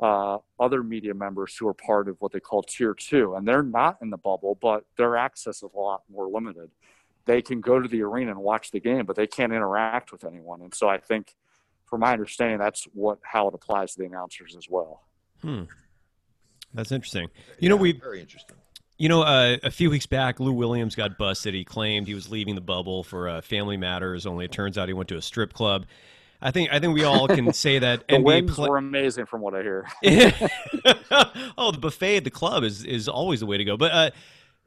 [0.00, 3.62] uh, other media members who are part of what they call tier two, and they're
[3.62, 6.70] not in the bubble, but their access is a lot more limited.
[7.24, 10.24] They can go to the arena and watch the game, but they can't interact with
[10.24, 10.60] anyone.
[10.60, 11.34] And so I think,
[11.86, 15.02] from my understanding, that's what how it applies to the announcers as well.
[15.40, 15.64] Hmm.
[16.74, 17.28] That's interesting.
[17.58, 18.56] You know, we very interesting.
[18.98, 21.52] You know, uh, a few weeks back, Lou Williams got busted.
[21.52, 24.24] He claimed he was leaving the bubble for uh, family matters.
[24.24, 25.84] Only it turns out he went to a strip club.
[26.40, 29.40] I think I think we all can say that The NBA pla- were amazing, from
[29.40, 29.86] what I hear.
[31.58, 33.76] oh, the buffet at the club is is always the way to go.
[33.76, 34.10] But uh,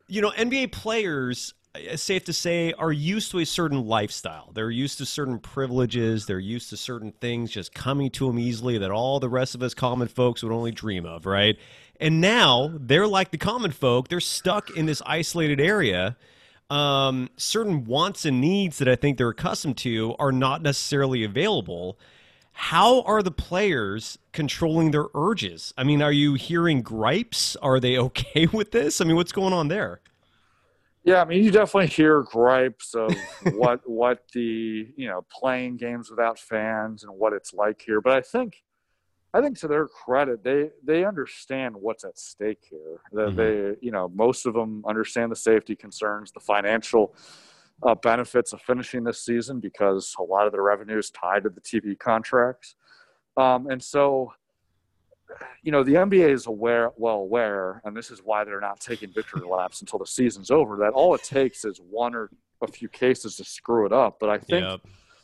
[0.07, 4.51] you know, NBA players, it's safe to say, are used to a certain lifestyle.
[4.53, 6.25] They're used to certain privileges.
[6.25, 9.61] They're used to certain things just coming to them easily that all the rest of
[9.61, 11.57] us common folks would only dream of, right?
[11.99, 14.07] And now they're like the common folk.
[14.07, 16.17] They're stuck in this isolated area.
[16.69, 21.97] Um, certain wants and needs that I think they're accustomed to are not necessarily available.
[22.51, 25.73] how are the players controlling their urges?
[25.77, 27.55] I mean, are you hearing gripes?
[27.57, 28.99] Are they okay with this?
[29.01, 30.01] I mean, what's going on there?
[31.05, 33.15] Yeah, I mean, you definitely hear gripes of
[33.55, 38.01] what what the you know playing games without fans and what it's like here.
[38.01, 38.63] But I think,
[39.33, 42.99] I think to their credit, they they understand what's at stake here.
[43.11, 43.37] That mm-hmm.
[43.37, 47.15] they you know most of them understand the safety concerns, the financial
[47.83, 51.49] uh, benefits of finishing this season because a lot of the revenue is tied to
[51.49, 52.75] the TV contracts,
[53.37, 54.33] um, and so
[55.61, 59.11] you know, the NBA is aware, well aware, and this is why they're not taking
[59.11, 60.77] victory laps until the season's over.
[60.77, 62.29] That all it takes is one or
[62.61, 64.17] a few cases to screw it up.
[64.19, 64.79] But I think yep.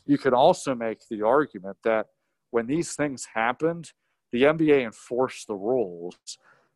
[0.06, 2.06] you could also make the argument that
[2.50, 3.92] when these things happened,
[4.32, 6.16] the NBA enforced the rules,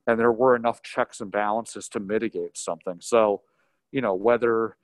[0.06, 2.96] and there were enough checks and balances to mitigate something.
[3.00, 3.42] So,
[3.92, 4.76] you know, whether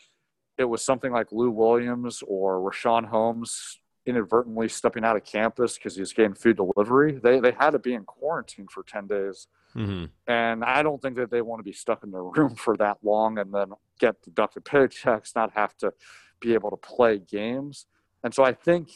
[0.59, 5.97] it was something like Lou Williams or Richaun Holmes inadvertently stepping out of campus because
[5.97, 7.19] he was getting food delivery.
[7.23, 10.07] They they had to be in quarantine for ten days, mm-hmm.
[10.31, 12.99] and I don't think that they want to be stuck in their room for that
[13.03, 15.93] long and then get deducted paychecks, not have to
[16.41, 17.87] be able to play games.
[18.23, 18.91] And so I think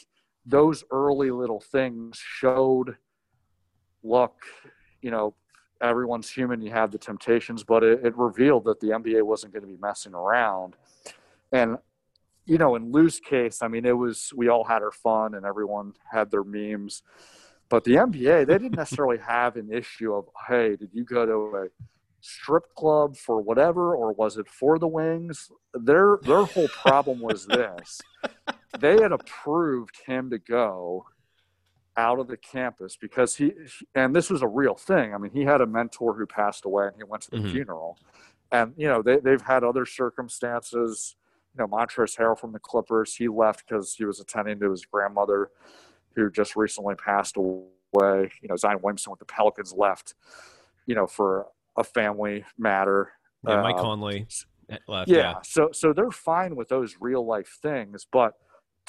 [0.45, 2.97] those early little things showed,
[4.03, 4.35] look,
[5.01, 5.35] you know,
[5.81, 6.61] everyone's human.
[6.61, 9.77] You have the temptations, but it, it revealed that the NBA wasn't going to be
[9.81, 10.75] messing around.
[11.51, 11.77] And
[12.45, 15.45] you know, in Lou's case, I mean, it was we all had our fun and
[15.45, 17.03] everyone had their memes.
[17.69, 21.57] But the NBA, they didn't necessarily have an issue of, hey, did you go to
[21.57, 21.67] a
[22.19, 25.51] strip club for whatever, or was it for the wings?
[25.73, 28.01] Their their whole problem was this:
[28.79, 31.05] they had approved him to go
[31.97, 33.51] out of the campus because he,
[33.95, 35.13] and this was a real thing.
[35.13, 37.51] I mean, he had a mentor who passed away, and he went to the mm-hmm.
[37.51, 37.97] funeral.
[38.51, 41.15] And you know, they they've had other circumstances
[41.55, 44.85] you know, Montrezl Harrell from the Clippers, he left because he was attending to his
[44.85, 45.51] grandmother
[46.15, 47.61] who just recently passed away.
[47.93, 50.13] You know, Zion Williamson with the Pelicans left,
[50.85, 53.11] you know, for a family matter.
[53.47, 54.27] Yeah, Mike uh, Conley
[54.87, 55.09] left.
[55.09, 58.33] Yeah, yeah, so so they're fine with those real life things, but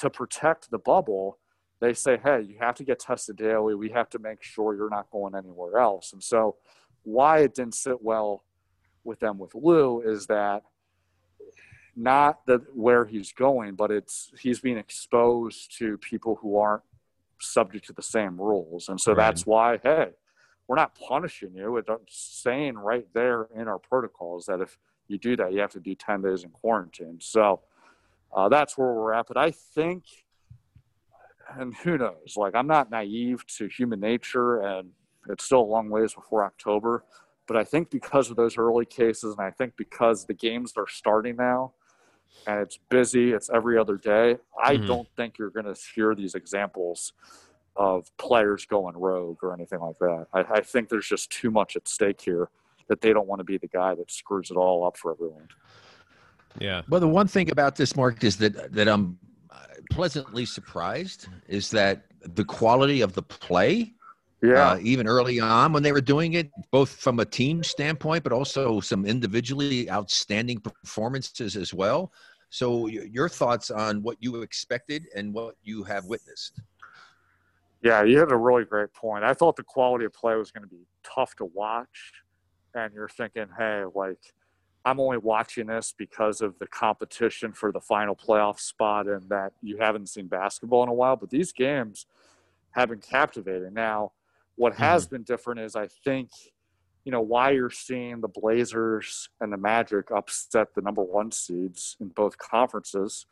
[0.02, 1.38] to protect the bubble,
[1.80, 3.76] they say, hey, you have to get tested daily.
[3.76, 6.12] We have to make sure you're not going anywhere else.
[6.12, 6.56] And so,
[7.04, 8.44] why it didn't sit well
[9.04, 10.62] with them with Lou is that
[11.94, 16.82] not that where he's going, but it's he's being exposed to people who aren't
[17.40, 19.18] subject to the same rules, and so right.
[19.18, 20.10] that's why hey,
[20.66, 21.76] we're not punishing you.
[21.76, 25.80] It's saying right there in our protocols that if you do that, you have to
[25.80, 27.18] do ten days in quarantine.
[27.20, 27.60] So
[28.32, 29.26] uh, that's where we're at.
[29.28, 30.04] But I think,
[31.56, 32.34] and who knows?
[32.36, 34.90] Like I'm not naive to human nature, and
[35.28, 37.04] it's still a long ways before October.
[37.46, 40.88] But I think because of those early cases, and I think because the games are
[40.88, 41.74] starting now,
[42.46, 44.38] and it's busy, it's every other day.
[44.62, 44.86] I mm-hmm.
[44.86, 47.12] don't think you're going to hear these examples
[47.76, 50.26] of players going rogue or anything like that.
[50.32, 52.50] I, I, think there's just too much at stake here
[52.88, 55.48] that they don't want to be the guy that screws it all up for everyone.
[56.60, 56.82] Yeah.
[56.88, 59.18] Well, the one thing about this, Mark, is that that I'm
[59.90, 63.92] pleasantly surprised is that the quality of the play
[64.42, 64.72] yeah.
[64.72, 68.32] Uh, even early on when they were doing it, both from a team standpoint, but
[68.32, 72.12] also some individually outstanding performances as well.
[72.50, 76.60] So, your thoughts on what you expected and what you have witnessed?
[77.82, 79.22] Yeah, you had a really great point.
[79.22, 82.12] I thought the quality of play was going to be tough to watch.
[82.74, 84.18] And you're thinking, hey, like,
[84.84, 89.52] I'm only watching this because of the competition for the final playoff spot and that
[89.62, 91.16] you haven't seen basketball in a while.
[91.16, 92.06] But these games
[92.72, 93.74] have been captivating.
[93.74, 94.12] Now,
[94.56, 95.16] what has mm-hmm.
[95.16, 96.30] been different is I think,
[97.04, 101.96] you know, why you're seeing the Blazers and the Magic upset the number one seeds
[102.00, 103.26] in both conferences.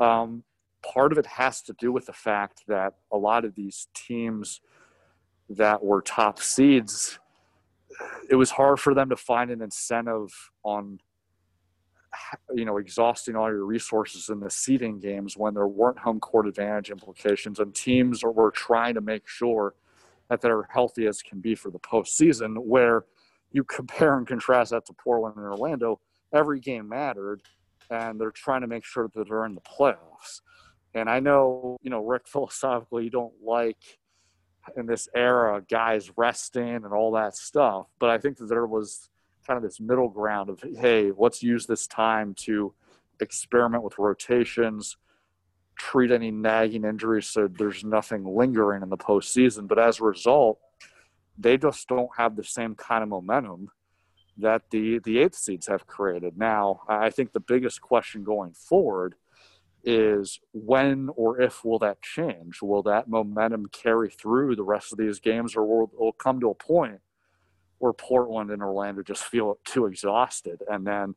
[0.00, 0.42] Um,
[0.82, 4.60] part of it has to do with the fact that a lot of these teams
[5.48, 7.18] that were top seeds,
[8.30, 10.30] it was hard for them to find an incentive
[10.64, 10.98] on
[12.54, 16.46] you know exhausting all your resources in the seeding games when there weren't home court
[16.46, 19.74] advantage implications and teams were trying to make sure
[20.32, 23.04] that they're healthy as can be for the postseason, where
[23.50, 26.00] you compare and contrast that to Portland and Orlando,
[26.32, 27.42] every game mattered,
[27.90, 30.40] and they're trying to make sure that they're in the playoffs.
[30.94, 33.98] And I know, you know, Rick, philosophically, you don't like
[34.76, 39.08] in this era guys resting and all that stuff, but I think that there was
[39.46, 42.72] kind of this middle ground of, hey, let's use this time to
[43.20, 44.96] experiment with rotations,
[45.76, 49.66] treat any nagging injuries so there's nothing lingering in the postseason.
[49.66, 50.58] But as a result,
[51.38, 53.70] they just don't have the same kind of momentum
[54.38, 56.38] that the the eighth seeds have created.
[56.38, 59.14] Now, I think the biggest question going forward
[59.84, 62.62] is when or if will that change?
[62.62, 66.50] Will that momentum carry through the rest of these games, or will it come to
[66.50, 67.00] a point
[67.78, 71.14] where Portland and Orlando just feel too exhausted, and then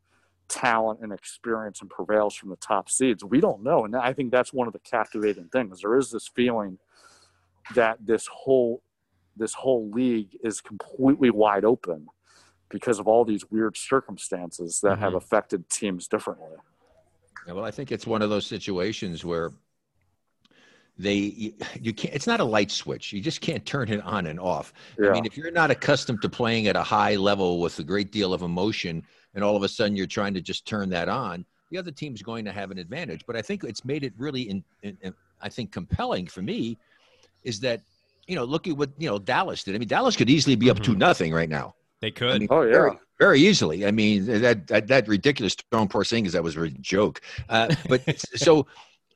[0.48, 3.24] talent and experience and prevails from the top seeds?
[3.24, 5.82] We don't know, and I think that's one of the captivating things.
[5.82, 6.80] There is this feeling
[7.76, 8.82] that this whole
[9.38, 12.08] this whole league is completely wide open
[12.70, 15.02] because of all these weird circumstances that mm-hmm.
[15.02, 16.56] have affected teams differently.
[17.46, 19.52] Yeah, well, I think it's one of those situations where
[20.98, 23.12] they you, you, can't it's not a light switch.
[23.12, 24.74] You just can't turn it on and off.
[24.98, 25.10] Yeah.
[25.10, 28.12] i mean if you're not accustomed to playing at a high level with a great
[28.12, 31.46] deal of emotion and all of a sudden you're trying to just turn that on
[31.72, 33.26] the other team's going to have an advantage.
[33.28, 36.78] But i think it's made it really in, in, in i think compelling for me
[37.44, 37.82] is that
[38.28, 39.76] you know look at what you know dallas did.
[39.76, 40.94] I mean dallas could easily be up mm-hmm.
[40.94, 42.36] to nothing right now they could.
[42.36, 42.72] I mean, oh yeah.
[42.72, 43.86] Very, very, easily.
[43.86, 47.22] I mean, that that, that ridiculous Stone Porzingis that was a joke.
[47.50, 48.02] Uh, but
[48.36, 48.68] so,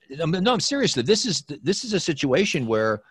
[0.09, 0.93] no, I'm serious.
[0.93, 3.01] This is this is a situation where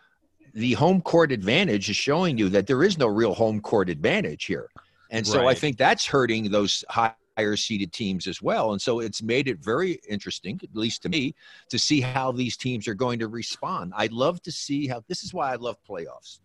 [0.54, 4.46] the home court advantage is showing you that there is no real home court advantage
[4.46, 4.70] here,
[5.10, 5.48] and so right.
[5.48, 8.72] I think that's hurting those higher seeded teams as well.
[8.72, 11.34] And so it's made it very interesting, at least to me,
[11.68, 13.92] to see how these teams are going to respond.
[13.96, 15.04] I'd love to see how.
[15.06, 16.40] This is why I love playoffs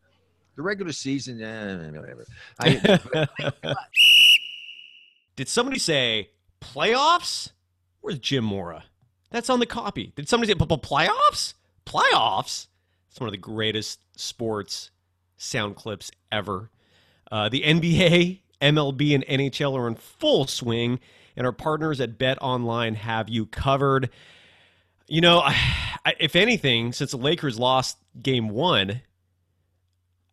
[0.56, 2.26] the regular season, eh, whatever.
[2.60, 3.28] I,
[5.36, 6.30] Did somebody say
[6.62, 7.52] playoffs?
[8.02, 8.84] Where's Jim Mora?
[9.32, 10.14] That's on the copy.
[10.16, 11.56] Did somebody say playoffs?
[11.86, 12.68] Playoffs?
[13.10, 14.92] It's one of the greatest sports
[15.38, 16.70] sound clips ever.
[17.32, 21.00] Uh, the NBA, MLB, and NHL are in full swing,
[21.36, 24.10] and our partners at Bet Online have you covered.
[25.08, 25.56] You know, I,
[26.06, 29.02] I, if anything, since the Lakers lost game one,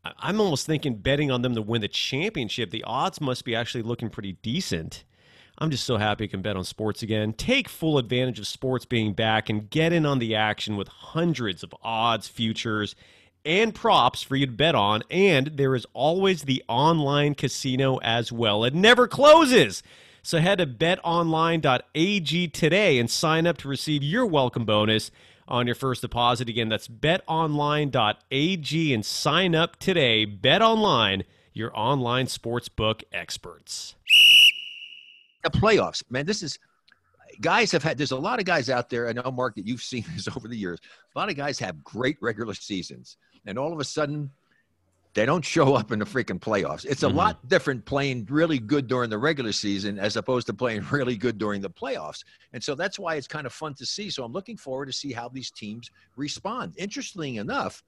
[0.05, 2.71] I'm almost thinking betting on them to win the championship.
[2.71, 5.05] The odds must be actually looking pretty decent.
[5.59, 7.35] I'm just so happy I can bet on sports again.
[7.35, 11.63] Take full advantage of sports being back and get in on the action with hundreds
[11.63, 12.95] of odds, futures,
[13.45, 15.03] and props for you to bet on.
[15.11, 18.65] And there is always the online casino as well.
[18.65, 19.83] It never closes.
[20.23, 25.11] So head to betonline.ag today and sign up to receive your welcome bonus
[25.51, 26.49] on your first deposit.
[26.49, 30.27] Again, that's betonline.ag and sign up today.
[30.27, 33.97] BetOnline, your online sportsbook experts.
[35.43, 36.59] The playoffs, man, this is
[37.41, 39.09] guys have had there's a lot of guys out there.
[39.09, 40.79] I know, Mark, that you've seen this over the years.
[41.15, 44.31] A lot of guys have great regular seasons, and all of a sudden
[45.15, 46.85] they don't show up in the freaking playoffs.
[46.85, 47.17] It's a mm-hmm.
[47.17, 51.39] lot different playing really good during the regular season as opposed to playing really good
[51.39, 52.23] during the playoffs.
[52.53, 54.11] And so that's why it's kind of fun to see.
[54.11, 56.75] So I'm looking forward to see how these teams respond.
[56.77, 57.83] Interestingly enough,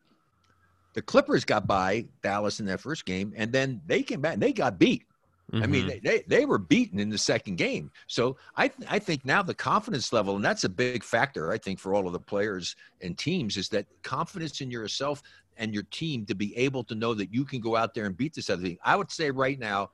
[0.94, 4.42] the Clippers got by Dallas in that first game, and then they came back and
[4.42, 5.04] they got beat.
[5.52, 5.62] Mm-hmm.
[5.62, 5.88] I mean, mm-hmm.
[5.88, 7.90] they, they, they were beaten in the second game.
[8.06, 11.58] So I, th- I think now the confidence level, and that's a big factor, I
[11.58, 15.22] think, for all of the players and teams, is that confidence in yourself
[15.56, 18.16] and your team to be able to know that you can go out there and
[18.16, 18.78] beat this other thing.
[18.84, 19.90] I would say right now,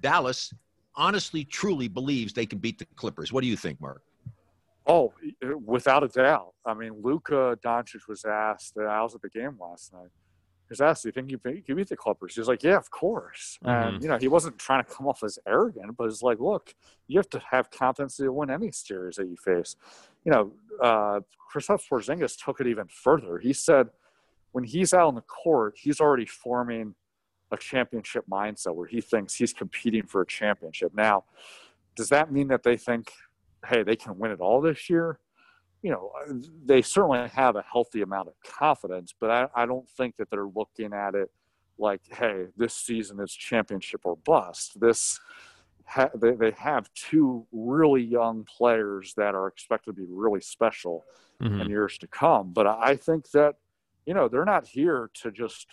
[0.00, 0.52] Dallas
[0.98, 3.32] honestly, truly believes they can beat the Clippers.
[3.32, 4.02] What do you think, Mark?
[4.86, 5.12] Oh,
[5.64, 6.54] without a doubt.
[6.66, 8.74] I mean, Luka Doncic was asked.
[8.76, 10.08] Uh, I was at the game last night.
[10.68, 12.76] He was asked, "Do you think you, you beat the Clippers?" He was like, "Yeah,
[12.76, 13.88] of course." Mm-hmm.
[13.88, 16.74] And you know, he wasn't trying to come off as arrogant, but it's like, "Look,
[17.06, 19.76] you have to have confidence to win any series that you face."
[20.24, 21.20] You know, uh,
[21.54, 23.38] Kristaps Porzingis took it even further.
[23.38, 23.88] He said,
[24.52, 26.94] when he's out on the court, he's already forming
[27.50, 30.92] a championship mindset where he thinks he's competing for a championship.
[30.94, 31.24] Now,
[31.96, 33.12] does that mean that they think,
[33.66, 35.18] hey, they can win it all this year?
[35.82, 36.12] You know,
[36.64, 40.46] they certainly have a healthy amount of confidence, but I, I don't think that they're
[40.46, 41.30] looking at it
[41.78, 44.80] like, hey, this season is championship or bust.
[44.80, 45.20] This
[45.86, 51.04] ha- they, they have two really young players that are expected to be really special
[51.42, 51.60] mm-hmm.
[51.60, 52.52] in years to come.
[52.52, 53.56] But I think that
[54.08, 55.66] you know, they're not here to just,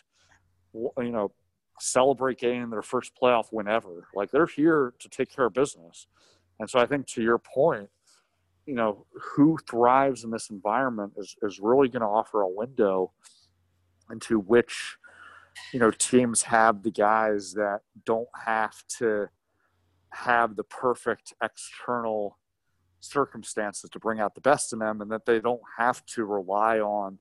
[0.73, 1.31] you know,
[1.79, 4.09] celebrate getting their first playoff whenever.
[4.13, 6.07] Like they're here to take care of business.
[6.59, 7.87] And so I think to your point,
[8.65, 13.13] you know, who thrives in this environment is, is really going to offer a window
[14.11, 14.97] into which,
[15.71, 19.29] you know, teams have the guys that don't have to
[20.09, 22.37] have the perfect external
[22.99, 26.79] circumstances to bring out the best in them and that they don't have to rely
[26.79, 27.17] on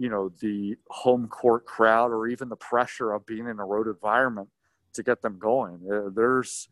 [0.00, 3.86] you know the home court crowd or even the pressure of being in a road
[3.86, 4.48] environment
[4.94, 6.68] to get them going uh, there's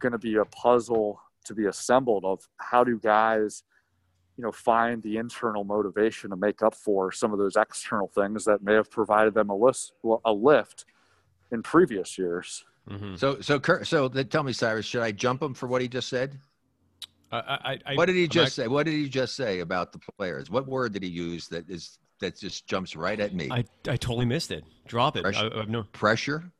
[0.00, 3.62] going to be a puzzle to be assembled of how do guys
[4.36, 8.44] you know find the internal motivation to make up for some of those external things
[8.44, 9.92] that may have provided them a list
[10.24, 10.84] a lift
[11.52, 13.14] in previous years mm-hmm.
[13.14, 16.38] so so so tell me cyrus should i jump him for what he just said
[17.34, 18.68] I, I, what did he I'm just act- say?
[18.68, 20.50] What did he just say about the players?
[20.50, 23.48] What word did he use that is that just jumps right at me?
[23.50, 24.64] I, I totally missed it.
[24.86, 25.22] Drop it.
[25.22, 25.50] Pressure.
[25.54, 25.84] I, I've no.
[25.84, 26.50] pressure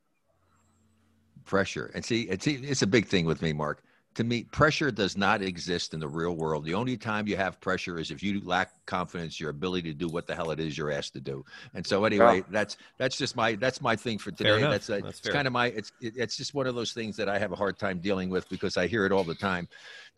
[1.44, 3.82] pressure and see it's it's a big thing with me mark
[4.14, 6.64] to me pressure does not exist in the real world.
[6.64, 10.08] The only time you have pressure is if you lack confidence your ability to do
[10.08, 11.44] what the hell it is you're asked to do.
[11.74, 12.42] And so anyway Yeah.
[12.50, 14.60] that's that's just my that's my thing for today.
[14.60, 17.16] that's, uh, That's it's kind of my it's it, it's just one of those things
[17.16, 19.68] that i have a hard time dealing with because i hear it all the time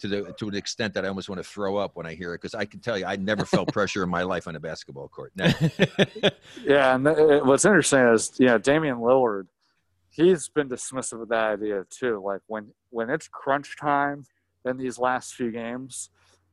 [0.01, 2.34] to the to an extent that i almost want to throw up when i hear
[2.34, 4.61] it because i can tell you i never felt pressure in my life on a
[4.61, 5.32] basketball court.
[6.64, 9.47] Yeah, and th- what's interesting is you know Damian Lillard,
[10.15, 12.23] he's been dismissive of that idea too.
[12.25, 14.25] Like when when it's crunch time
[14.65, 16.11] in these last few games,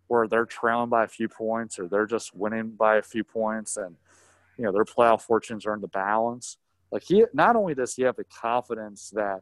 [0.08, 3.78] where they're trailing by a few points or they're just winning by a few points,
[3.78, 3.96] and
[4.58, 6.58] you know their playoff fortunes are in the balance.
[6.92, 9.42] Like he, not only does he have the confidence that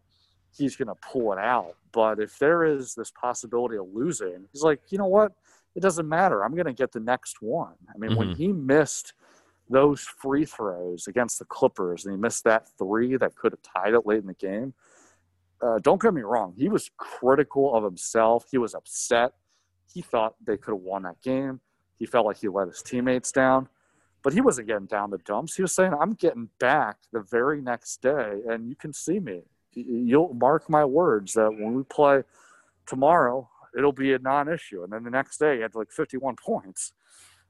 [0.56, 4.62] he's going to pull it out, but if there is this possibility of losing, he's
[4.62, 5.32] like, you know what?
[5.76, 6.44] It doesn't matter.
[6.44, 7.76] I'm going to get the next one.
[7.94, 8.36] I mean, when Mhm.
[8.36, 9.14] he missed
[9.70, 13.94] those free throws against the Clippers, and he missed that three that could have tied
[13.94, 14.74] it late in the game.
[15.62, 18.46] Uh, don't get me wrong; he was critical of himself.
[18.50, 19.34] He was upset.
[19.94, 21.60] He thought they could have won that game.
[21.98, 23.68] He felt like he let his teammates down,
[24.24, 25.56] but he wasn't getting down the dumps.
[25.56, 29.44] He was saying, "I'm getting back the very next day, and you can see me.
[29.74, 32.24] You'll mark my words that when we play
[32.88, 36.94] tomorrow, it'll be a non-issue." And then the next day, he had like 51 points.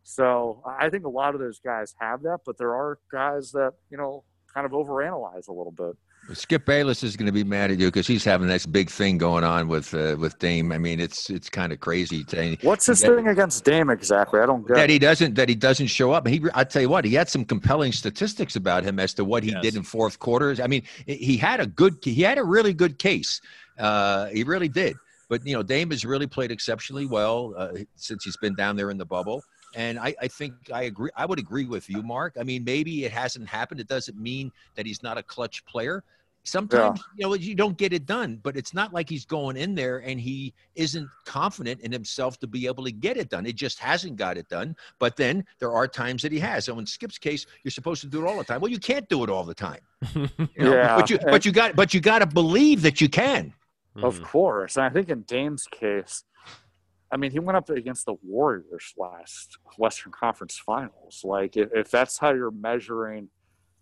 [0.04, 3.74] So I think a lot of those guys have that, but there are guys that
[3.90, 4.24] you know
[4.54, 5.96] kind of overanalyze a little bit.
[6.34, 9.18] Skip Bayless is going to be mad at you because he's having this big thing
[9.18, 10.72] going on with uh, with Dame.
[10.72, 12.24] I mean, it's it's kind of crazy.
[12.26, 14.40] To, What's his that, thing against Dame exactly?
[14.40, 14.76] I don't get.
[14.76, 16.28] that he doesn't that he doesn't show up.
[16.28, 19.44] He, I tell you what, he had some compelling statistics about him as to what
[19.44, 19.62] he Yes.
[19.64, 20.60] did in fourth quarters.
[20.60, 23.42] I mean, he had a good, he had a really good case.
[23.80, 24.98] Uh, he really did.
[25.30, 28.92] But you know, Dame has really played exceptionally well uh, since he's been down there
[28.92, 29.42] in the bubble.
[29.76, 31.12] And I, I think I agree.
[31.16, 32.36] I would agree with you, Mark.
[32.40, 33.80] I mean, maybe it hasn't happened.
[33.80, 36.04] It doesn't mean that he's not a clutch player.
[36.44, 39.76] Sometimes you know you don't get it done, but it's not like he's going in
[39.76, 43.46] there and he isn't confident in himself to be able to get it done.
[43.46, 44.76] It just hasn't got it done.
[44.98, 46.66] But then there are times that he has.
[46.66, 48.62] So in Skip's case, you're supposed to do it all the time.
[48.62, 49.82] Well, you can't do it all the time.
[50.16, 50.30] You
[50.66, 50.74] know?
[50.74, 50.96] Yeah.
[50.96, 53.54] But you but you got but you got to believe that you can.
[53.98, 54.24] Of Mhm.
[54.24, 56.24] course, and I think in Dame's case,
[57.12, 61.22] I mean, he went up against the Warriors last Western Conference Finals.
[61.24, 63.30] Like, if, if that's how you're measuring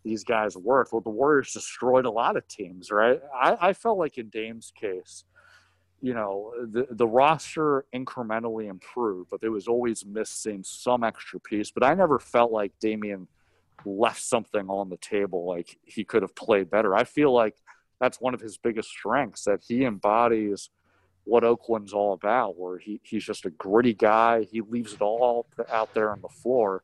[0.03, 3.19] these guys' worth, well, the Warriors destroyed a lot of teams, right?
[3.35, 5.25] I, I felt like in Dame's case,
[6.01, 11.71] you know, the the roster incrementally improved, but it was always missing some extra piece.
[11.71, 13.27] But I never felt like Damian
[13.83, 16.95] left something on the table, like he could have played better.
[16.95, 17.55] I feel like
[17.99, 20.69] that's one of his biggest strengths that he embodies
[21.27, 24.43] what Oakland's all about, where he, he's just a gritty guy.
[24.43, 26.83] He leaves it all out there on the floor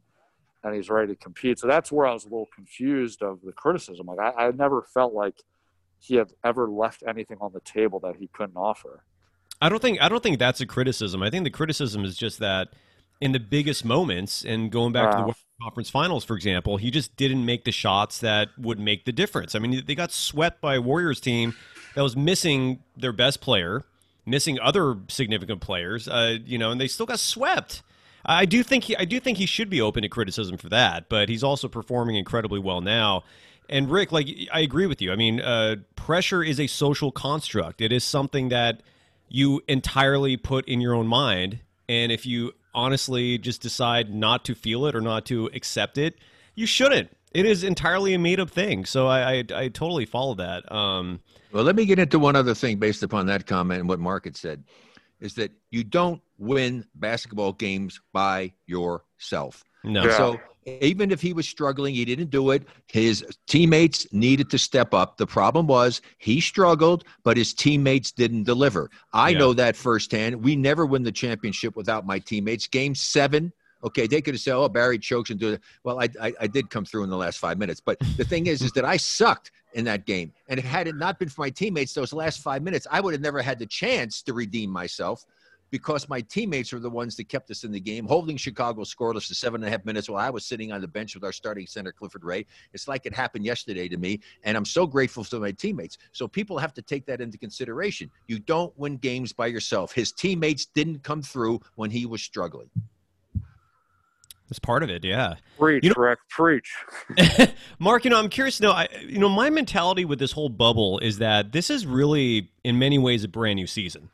[0.63, 1.59] and he's ready to compete.
[1.59, 4.07] So that's where I was a little confused of the criticism.
[4.07, 5.35] Like I, I never felt like
[5.99, 9.03] he had ever left anything on the table that he couldn't offer.
[9.61, 11.23] I don't think I don't think that's a criticism.
[11.23, 12.69] I think the criticism is just that
[13.21, 16.91] in the biggest moments, and going back to the Western Conference Finals, for example, he
[16.91, 19.55] just didn't make the shots that would make the difference.
[19.55, 21.55] I mean, they got swept by a Warriors team
[21.95, 23.85] that was missing their best player,
[24.25, 26.07] missing other significant players.
[26.07, 27.83] Uh, you know, and they still got swept.
[28.25, 31.09] I do think he, I do think he should be open to criticism for that,
[31.09, 33.23] but he's also performing incredibly well now.
[33.69, 35.11] And Rick, like I agree with you.
[35.11, 37.81] I mean, uh, pressure is a social construct.
[37.81, 38.81] It is something that
[39.29, 41.59] you entirely put in your own mind,
[41.89, 46.15] and if you honestly just decide not to feel it or not to accept it,
[46.55, 47.09] you shouldn't.
[47.33, 48.85] It is entirely a made up thing.
[48.85, 50.71] So I, I, I totally follow that.
[50.71, 51.21] Um,
[51.53, 54.25] Well, let me get into one other thing based upon that comment and what Mark
[54.25, 54.63] had said
[55.21, 59.63] is that you don't win basketball games by yourself.
[59.83, 60.05] no.
[60.05, 60.17] Yeah.
[60.17, 62.63] So even if he was struggling, he didn't do it.
[62.87, 65.17] His teammates needed to step up.
[65.17, 68.89] The problem was he struggled, but his teammates didn't deliver.
[69.13, 69.39] I Yeah.
[69.39, 70.41] know that firsthand.
[70.43, 72.67] We never win the championship without my teammates.
[72.67, 73.51] Game seven.
[73.83, 76.47] Okay, they could have said, "Oh, Barry chokes and do it." Well, I, I I
[76.47, 78.97] did come through in the last five minutes, but the thing is, is that I
[78.97, 82.61] sucked in that game, and had it not been for my teammates, those last five
[82.61, 85.25] minutes, I would have never had the chance to redeem myself
[85.73, 89.27] because my teammates were the ones that kept us in the game, holding Chicago scoreless
[89.27, 91.31] for seven and a half minutes while I was sitting on the bench with our
[91.31, 92.45] starting center, Clifford Ray.
[92.73, 95.97] It's like it happened yesterday to me, and I'm so grateful to my teammates.
[96.11, 98.11] So people have to take that into consideration.
[98.27, 99.91] You don't win games by yourself.
[99.91, 102.69] His teammates didn't come through when he was struggling.
[104.49, 105.03] That's part of it.
[105.03, 105.35] Yeah.
[105.57, 106.73] Preach, You know- Rick, preach.
[107.79, 108.71] Mark, you know, I'm curious to know.
[108.71, 112.77] I, you know, my mentality with this whole bubble is that this is really, in
[112.77, 114.09] many ways, a brand new season.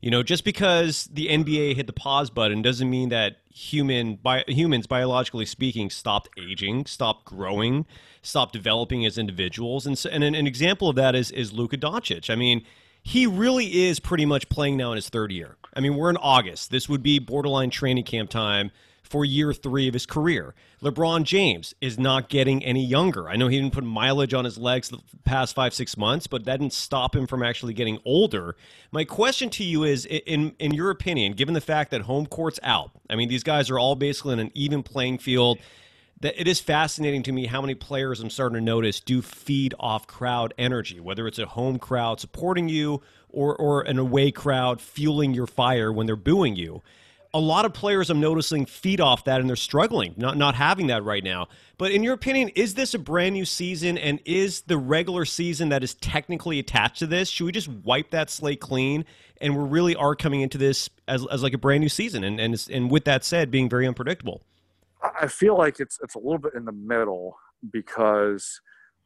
[0.00, 4.44] You know, just because the NBA hit the pause button doesn't mean that human bi-
[4.46, 7.86] humans biologically speaking stopped aging, stopped growing,
[8.20, 9.86] stopped developing as individuals.
[9.86, 12.28] And so, and an, an example of that is is Luka Doncic.
[12.28, 12.66] I mean,
[13.02, 15.56] he really is pretty much playing now in his third year.
[15.74, 16.70] I mean, we're in August.
[16.70, 18.72] This would be borderline training camp time
[19.14, 20.56] for year three of his career.
[20.82, 23.28] LeBron James is not getting any younger.
[23.28, 26.46] I know he didn't put mileage on his legs the past five, six months, but
[26.46, 28.56] that didn't stop him from actually getting older.
[28.90, 32.58] My question to you is in, in your opinion, given the fact that home court's
[32.64, 35.60] out, I mean, these guys are all basically in an even playing field
[36.18, 39.74] that it is fascinating to me how many players I'm starting to notice do feed
[39.78, 44.80] off crowd energy, whether it's a home crowd supporting you or or an away crowd
[44.80, 46.82] fueling your fire when they're booing you.
[47.34, 50.86] A lot of players I'm noticing feed off that and they're struggling, not not having
[50.86, 51.48] that right now.
[51.78, 55.68] But in your opinion, is this a brand new season and is the regular season
[55.70, 57.28] that is technically attached to this?
[57.28, 59.04] Should we just wipe that slate clean
[59.40, 62.38] and we really are coming into this as, as like a brand new season and
[62.38, 64.40] and and with that said being very unpredictable?
[65.20, 67.36] I feel like it's it's a little bit in the middle
[67.72, 68.60] because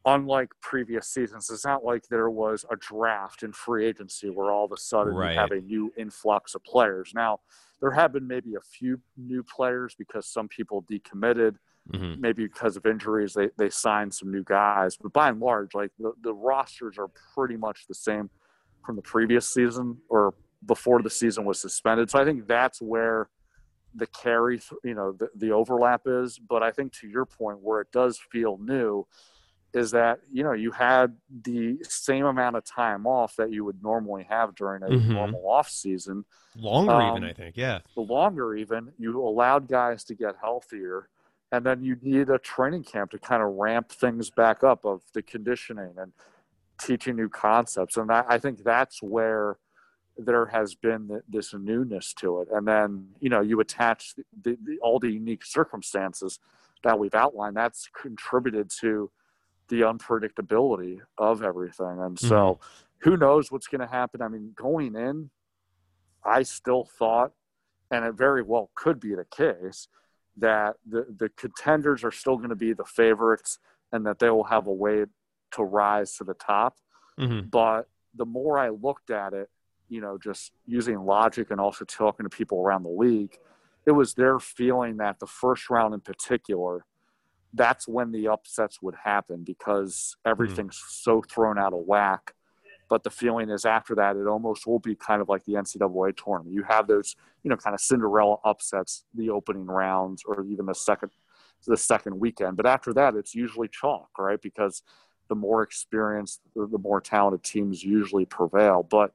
[0.04, 4.66] unlike previous seasons, it's not like there was a draft in free agency where all
[4.66, 5.32] of a sudden Right.
[5.32, 7.12] you have a new influx of players.
[7.14, 7.40] Now,
[7.80, 11.56] there have been maybe a few new players because some people decommitted,
[11.92, 12.18] Mhm.
[12.18, 14.96] maybe because of injuries, they, they signed some new guys.
[14.96, 18.30] But by and large, like the, the rosters are pretty much the same
[18.84, 20.34] from the previous season or
[20.66, 22.10] before the season was suspended.
[22.10, 23.30] So I think that's where
[23.94, 26.38] the carry, you know, the, the overlap is.
[26.38, 29.06] But I think to your point, where it does feel new,
[29.74, 33.82] is that you know you had the same amount of time off that you would
[33.82, 35.08] normally have during a Mhm.
[35.14, 36.24] normal off season.
[36.56, 37.56] Longer Um, even, I think.
[37.56, 37.80] Yeah.
[37.94, 41.08] The longer even, you allowed guys to get healthier,
[41.52, 45.02] and then you need a training camp to kind of ramp things back up of
[45.12, 46.12] the conditioning and
[46.78, 47.96] teaching new concepts.
[47.96, 49.58] And I, I think that's where
[50.16, 52.48] there has been this newness to it.
[52.50, 56.40] And then, you know, you attach the, the, all the unique circumstances
[56.82, 59.10] that we've outlined, that's contributed to
[59.68, 62.00] the unpredictability of everything.
[62.00, 62.58] And so
[62.98, 64.22] who knows what's going to happen?
[64.22, 65.30] I mean, going in,
[66.24, 67.32] I still thought,
[67.90, 69.88] and it very well could be the case,
[70.36, 73.58] that the, the contenders are still going to be the favorites
[73.92, 75.04] and that they will have a way
[75.52, 76.76] to rise to the top
[77.18, 77.50] Mhm.
[77.50, 79.50] but the more I looked at it,
[79.88, 83.36] you know, just using logic and also talking to people around the league,
[83.86, 86.84] it was their feeling that the first round in particular,
[87.54, 90.30] that's when the upsets would happen because hmm.
[90.30, 92.34] everything's so thrown out of whack.
[92.88, 96.16] But the feeling is after that, it almost will be kind of like the NCAA
[96.16, 96.54] tournament.
[96.54, 100.74] You have those, you know, kind of Cinderella upsets, the opening rounds, or even the
[100.74, 101.10] second,
[101.66, 102.56] the second weekend.
[102.56, 104.40] But after that, it's usually chalk, right?
[104.40, 104.82] Because
[105.28, 108.82] the more experienced, the, more talented teams usually prevail.
[108.82, 109.12] But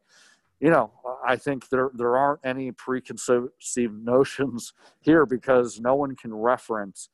[0.59, 0.91] you know,
[1.25, 7.09] I think there there aren't any preconceived notions here because no one can reference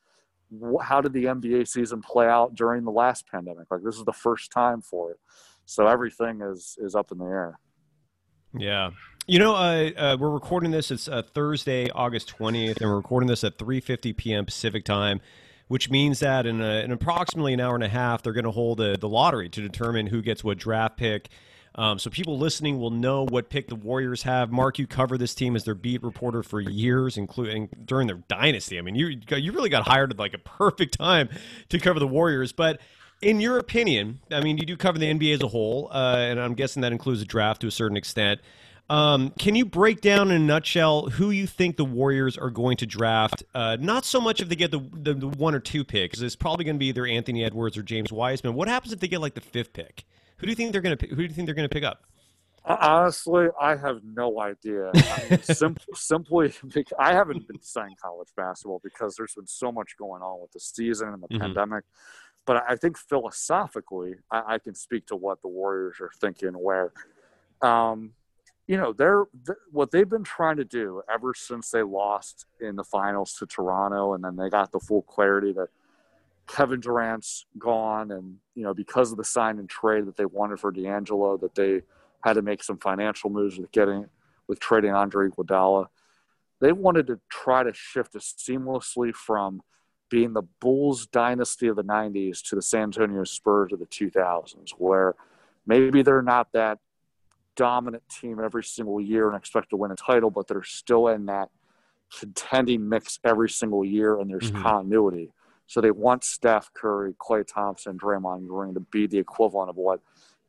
[0.82, 3.66] how did the NBA season play out during the last pandemic.
[3.70, 5.18] Like this is the first time for it,
[5.64, 7.58] so everything is is up in the air.
[8.56, 8.90] Yeah.
[9.26, 10.90] You know, uh, uh, we're recording this.
[10.90, 14.44] It's uh, Thursday, August 20th, and we're recording this at 3.50 p.m.
[14.44, 15.20] Pacific time,
[15.68, 18.50] which means that in, a, in approximately an hour and a half, they're going to
[18.50, 21.28] hold a, the lottery to determine who gets what draft pick.
[21.74, 24.50] Um, so people listening will know what pick the Warriors have.
[24.50, 28.78] Mark, you cover this team as their beat reporter for years, including during their dynasty.
[28.78, 31.28] I mean, you you really got hired at like a perfect time
[31.68, 32.52] to cover the Warriors.
[32.52, 32.80] But
[33.22, 36.40] in your opinion, I mean, you do cover the NBA as a whole, uh, and
[36.40, 38.40] I'm guessing that includes the draft to a certain extent.
[38.88, 42.76] Um, can you break down in a nutshell who you think the Warriors are going
[42.78, 43.44] to draft?
[43.54, 46.20] Uh, not so much if they get the, the, the one or two picks.
[46.20, 48.54] It's probably going to be either Anthony Edwards or James Wiseman.
[48.54, 50.04] What happens if they get like the fifth pick?
[50.40, 51.06] Who do you think they're going to?
[51.08, 52.02] Who do you think they're going to pick up?
[52.64, 54.90] Honestly, I have no idea.
[54.90, 56.52] I mean, sim- simply,
[56.98, 60.60] I haven't been studying college basketball because there's been so much going on with the
[60.60, 61.40] season and the Mhm.
[61.40, 61.84] pandemic.
[62.46, 66.52] But I think philosophically, I, I can speak to what the Warriors are thinking.
[66.52, 66.92] Where,
[67.60, 68.12] um,
[68.66, 72.76] you know, they're th- what they've been trying to do ever since they lost in
[72.76, 75.68] the finals to Toronto, and then they got the full clarity that
[76.46, 80.60] Kevin Durant's gone, and you know because of the sign and trade that they wanted
[80.60, 81.82] for D'Angelo, that they
[82.22, 84.06] had to make some financial moves with getting
[84.48, 85.86] with trading Andre Iguodala.
[86.60, 89.62] They wanted to try to shift us seamlessly from
[90.10, 94.72] being the Bulls dynasty of the '90s to the San Antonio Spurs of the 2000s,
[94.72, 95.14] where
[95.66, 96.78] maybe they're not that
[97.56, 101.26] dominant team every single year and expect to win a title, but they're still in
[101.26, 101.50] that
[102.18, 104.62] contending mix every single year, and there's Mhm.
[104.62, 105.32] continuity.
[105.70, 110.00] So they want Steph Curry, Klay Thompson, Draymond Green to be the equivalent of what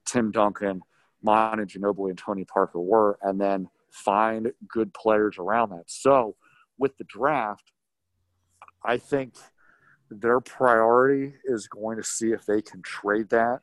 [0.03, 0.81] Tim Duncan,
[1.21, 5.83] Manu Ginobili, and Tony Parker were, and then find good players around that.
[5.85, 6.37] So
[6.79, 7.71] with the draft,
[8.83, 9.35] I think
[10.09, 13.59] their priority is going to see if they can trade that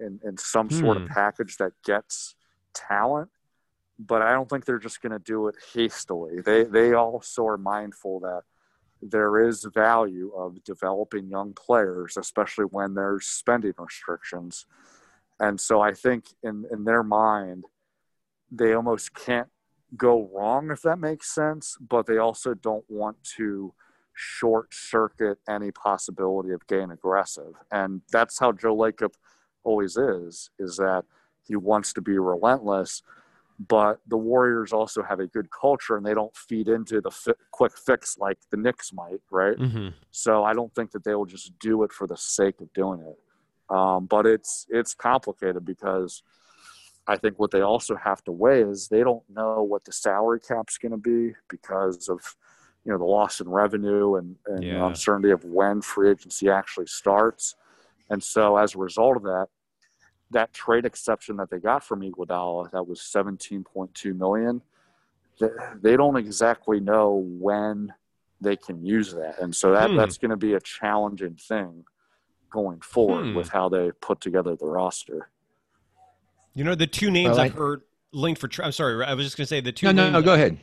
[0.00, 0.80] in, in some hmm.
[0.80, 1.12] sort of hmm.
[1.12, 2.34] package that gets
[2.74, 3.30] talent.
[4.00, 6.40] But I don't think they're just going to do it hastily.
[6.40, 8.42] They they also are mindful that
[9.02, 14.66] there is value of developing young players, especially when there's spending restrictions.
[15.38, 17.64] And so I think in, in their mind,
[18.50, 19.48] they almost can't
[19.96, 23.74] go wrong, if that makes sense, but they also don't want to
[24.14, 27.52] short circuit any possibility of getting aggressive.
[27.70, 29.14] And that's how Joe Lacob
[29.62, 31.04] always is, is that
[31.42, 33.02] he wants to be relentless,
[33.58, 37.32] but the Warriors also have a good culture and they don't feed into the fi-
[37.52, 39.56] quick fix like the Knicks might, right?
[39.56, 39.88] Mm-hmm.
[40.10, 43.00] So I don't think that they will just do it for the sake of doing
[43.00, 43.74] it.
[43.74, 46.22] Um, but it's it's complicated because
[47.08, 50.40] I think what they also have to weigh is they don't know what the salary
[50.40, 52.36] cap's going to be because of
[52.84, 54.86] you know the loss in revenue and, and yeah.
[54.86, 57.54] uncertainty of when free agency actually starts.
[58.10, 59.48] And so as a result of that,
[60.30, 64.62] that trade exception that they got from Iguodala, that was 17.2 million,
[65.80, 67.92] they don't exactly know when
[68.40, 69.40] they can use that.
[69.40, 69.96] And so that, hmm.
[69.96, 71.84] that's going to be a challenging thing
[72.50, 73.34] going forward hmm.
[73.34, 75.30] with how they put together the roster.
[76.54, 79.26] You know, the two names well, I've heard linked for, tra- I'm sorry, I was
[79.26, 80.58] just going to say the two No, no, no, go ahead.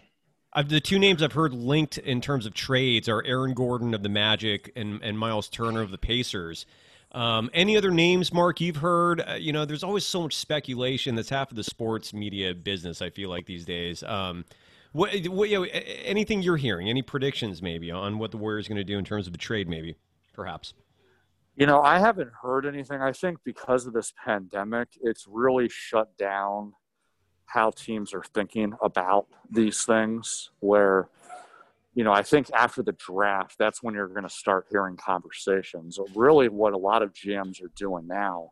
[0.52, 4.04] I've, the two names I've heard linked in terms of trades are Aaron Gordon of
[4.04, 6.66] the Magic and, and Miles Turner of the Pacers.
[7.14, 9.22] Um, any other names, Mark, you've heard?
[9.22, 11.14] Uh, you know, there's always so much speculation.
[11.16, 14.02] That's half of the sports media business, I feel like, these days.
[14.04, 14.46] Um,
[14.94, 15.66] what, what, you know,
[16.04, 16.90] anything you're hearing?
[16.90, 19.70] Any predictions, maybe, on what the Warriors going to do in terms of a trade,
[19.70, 19.96] maybe,
[20.34, 20.74] perhaps?
[21.56, 23.02] You know, I haven't heard anything.
[23.02, 26.74] I think because of this pandemic, it's really shut down
[27.46, 31.10] how teams are thinking about these things, where–
[31.96, 36.00] you know, I think after the draft, that's when you're going to start hearing conversations.
[36.16, 38.52] Really, what a lot of GMs are doing now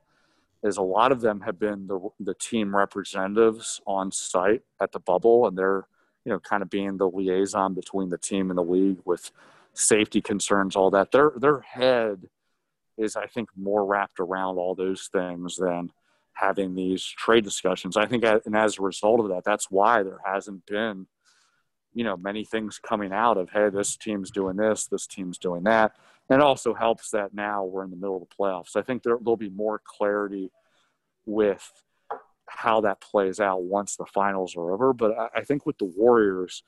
[0.63, 4.99] is a lot of them have been the, the team representatives on site at the
[4.99, 5.87] bubble, and they're,
[6.23, 9.31] you know, kind of being the liaison between the team and the league with
[9.73, 11.11] safety concerns, all that.
[11.11, 12.27] Their their head
[12.95, 15.91] is, I think, more wrapped around all those things than
[16.33, 17.97] having these trade discussions.
[17.97, 21.07] I think, and as a result of that, that's why there hasn't been–
[21.93, 25.63] you know many things coming out of hey this team's doing this this team's doing
[25.63, 25.93] that.
[26.29, 28.77] And also helps that now we're in the middle of the playoffs.
[28.77, 30.49] I think there, there'll be more clarity
[31.25, 31.69] with
[32.47, 34.93] how that plays out once the finals are over.
[34.93, 36.63] But I, I think with the warriors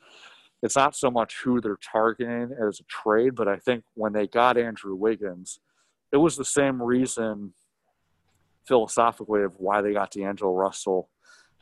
[0.63, 4.25] it's not so much who they're targeting as a trade but i think when they
[4.25, 5.59] got andrew wiggins
[6.11, 7.53] it was the same reason
[8.65, 11.09] philosophically of why they got d'angelo russell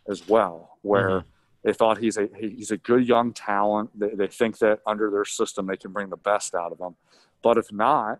[0.07, 1.27] as well where mm-hmm
[1.63, 3.91] they thought he's a he's a good young talent.
[3.97, 6.95] They, they think that under their system they can bring the best out of him.
[7.43, 8.19] But if not,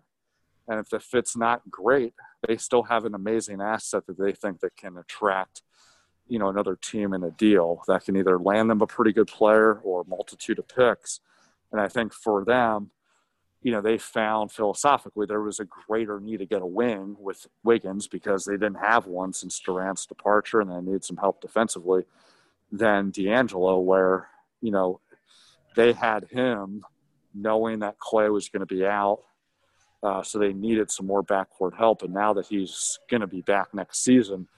[0.68, 2.14] and if the fit's not great,
[2.46, 5.62] they still have an amazing asset that they think that can attract,
[6.28, 9.26] you know, another team in a deal that can either land them a pretty good
[9.26, 11.20] player or multitude of picks.
[11.72, 12.90] And I think for them,
[13.62, 17.46] you know, they found philosophically there was a greater need to get a wing with
[17.62, 22.04] Wiggins because they didn't have one since Durant's departure and they needed some help defensively
[22.72, 24.28] than D'Angelo, where
[24.60, 25.00] you know
[25.76, 26.82] they had him
[27.34, 29.20] knowing that Klay was going to be out,
[30.02, 32.02] uh, so they needed some more backcourt help.
[32.02, 34.48] And now that he's going to be back next season,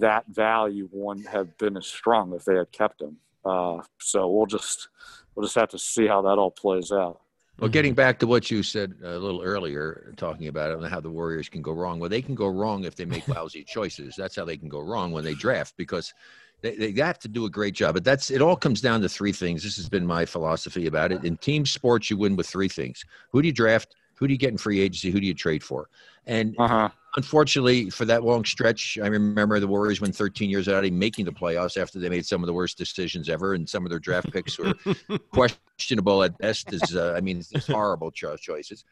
[0.00, 3.16] that value wouldn't have been as strong if they had kept him.
[3.44, 4.88] Uh, so we'll just
[5.34, 7.20] we'll just have to see how that all plays out.
[7.58, 11.00] Well, getting back to what you said a little earlier, talking about it and how
[11.00, 11.98] the Warriors can go wrong.
[11.98, 14.14] Well, they can go wrong if they make lousy choices.
[14.16, 16.14] That's how they can go wrong when they draft because
[16.60, 17.94] they, they have to do a great job.
[17.94, 18.42] But that's it.
[18.42, 19.62] All comes down to three things.
[19.62, 21.24] This has been my philosophy about it.
[21.24, 24.38] In team sports, you win with three things: who do you draft, who do you
[24.38, 25.88] get in free agency, who do you trade for,
[26.26, 26.54] and.
[26.58, 26.88] Uh-huh.
[27.16, 31.24] Unfortunately, for that long stretch, I remember the Warriors went 13 years out of making
[31.24, 33.98] the playoffs after they made some of the worst decisions ever, and some of their
[33.98, 34.74] draft picks were
[35.32, 36.72] questionable at best.
[36.72, 38.84] As uh, I mean, it's horrible choices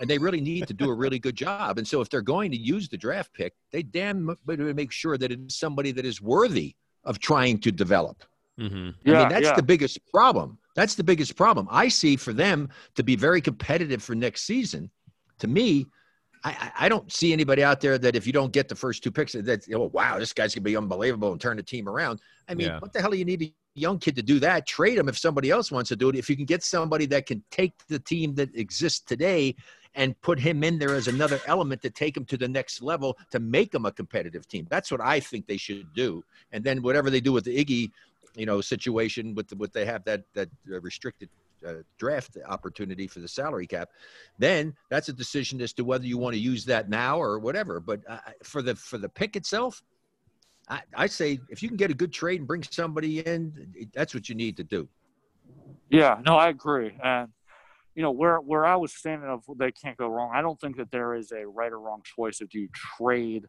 [0.00, 1.78] and they really need to do a really good job.
[1.78, 5.18] And so, if they're going to use the draft pick, they damn better make sure
[5.18, 8.24] that it's somebody that is worthy of trying to develop.
[8.58, 8.90] Mm-hmm.
[9.04, 9.56] Yeah, I mean, that's yeah.
[9.56, 10.58] the biggest problem.
[10.74, 11.68] That's the biggest problem.
[11.70, 14.90] I see for them to be very competitive for next season.
[15.38, 15.86] To me,
[16.44, 19.10] I, I don't see anybody out there that if you don't get the first two
[19.10, 22.20] picks, that oh wow, this guy's gonna be unbelievable and turn the team around.
[22.48, 22.78] I mean, yeah.
[22.80, 24.66] what the hell do you need a young kid to do that?
[24.66, 26.16] Trade him if somebody else wants to do it.
[26.16, 29.56] If you can get somebody that can take the team that exists today
[29.94, 33.16] and put him in there as another element to take him to the next level
[33.30, 34.66] to make him a competitive team.
[34.68, 36.24] That's what I think they should do.
[36.52, 37.90] And then whatever they do with the Iggy,
[38.36, 41.28] you know situation with the, what they have that that restricted
[41.66, 43.90] uh, draft opportunity for the salary cap,
[44.38, 47.80] then that's a decision as to whether you want to use that now or whatever.
[47.80, 49.82] But uh, for the for the pick itself,
[50.68, 54.14] I, I say if you can get a good trade and bring somebody in, that's
[54.14, 54.88] what you need to do.
[55.90, 56.96] Yeah, no, I agree.
[57.02, 57.28] And
[57.94, 60.32] you know where where I was standing of they can't go wrong.
[60.34, 63.46] I don't think that there is a right or wrong choice if you trade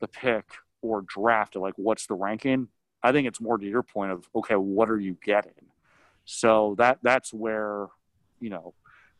[0.00, 0.44] the pick
[0.82, 1.60] or draft it.
[1.60, 2.68] Like, what's the ranking?
[3.02, 5.52] I think it's more to your point of okay, what are you getting?
[6.30, 7.88] So that that's where
[8.40, 8.74] you know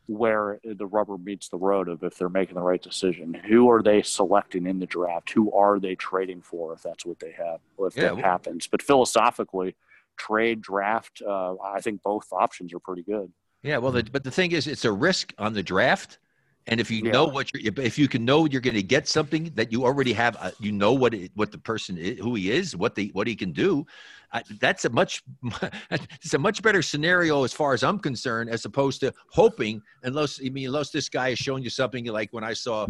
[0.06, 3.32] where the rubber meets the road of if they're making the right decision.
[3.32, 5.30] Who are they selecting in the draft?
[5.30, 8.66] Who are they trading for if that's what they have, if yeah, that happens?
[8.66, 9.76] But philosophically,
[10.16, 13.30] trade, draft, uh, I think both options are pretty good.
[13.62, 16.18] Yeah, well, the, but the thing is, it's a risk on the draft.
[16.66, 17.12] And if you yeah.
[17.12, 20.12] know what you're, if you can know you're going to get something that you already
[20.12, 23.11] have, uh, you know what it, what the person is, who he is, what the
[23.12, 23.86] what he can do.
[24.32, 25.22] Uh, that's a much
[25.90, 30.40] it's a much better scenario as far as I'm concerned, as opposed to hoping unless
[30.44, 32.86] I mean unless this guy is showing you something like when I saw.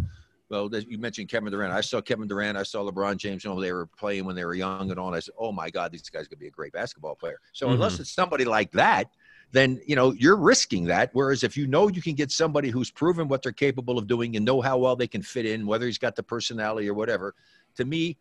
[0.51, 1.73] Well, you mentioned Kevin Durant.
[1.73, 2.59] I saw Kevin Durant.
[2.59, 3.45] I saw LeBron James.
[3.45, 5.07] You know, they were playing when they were young and all.
[5.07, 7.67] And I said, "Oh my God, these guys could be a great basketball player." So
[7.67, 7.75] mm-hmm.
[7.75, 9.13] unless it's somebody like that,
[9.53, 11.11] then you know you're risking that.
[11.13, 14.37] Whereas if you know you can get somebody who's proven what they're capable of doing
[14.37, 17.35] and know how well they can fit in, whether he's got the personality or whatever,
[17.77, 18.17] to me,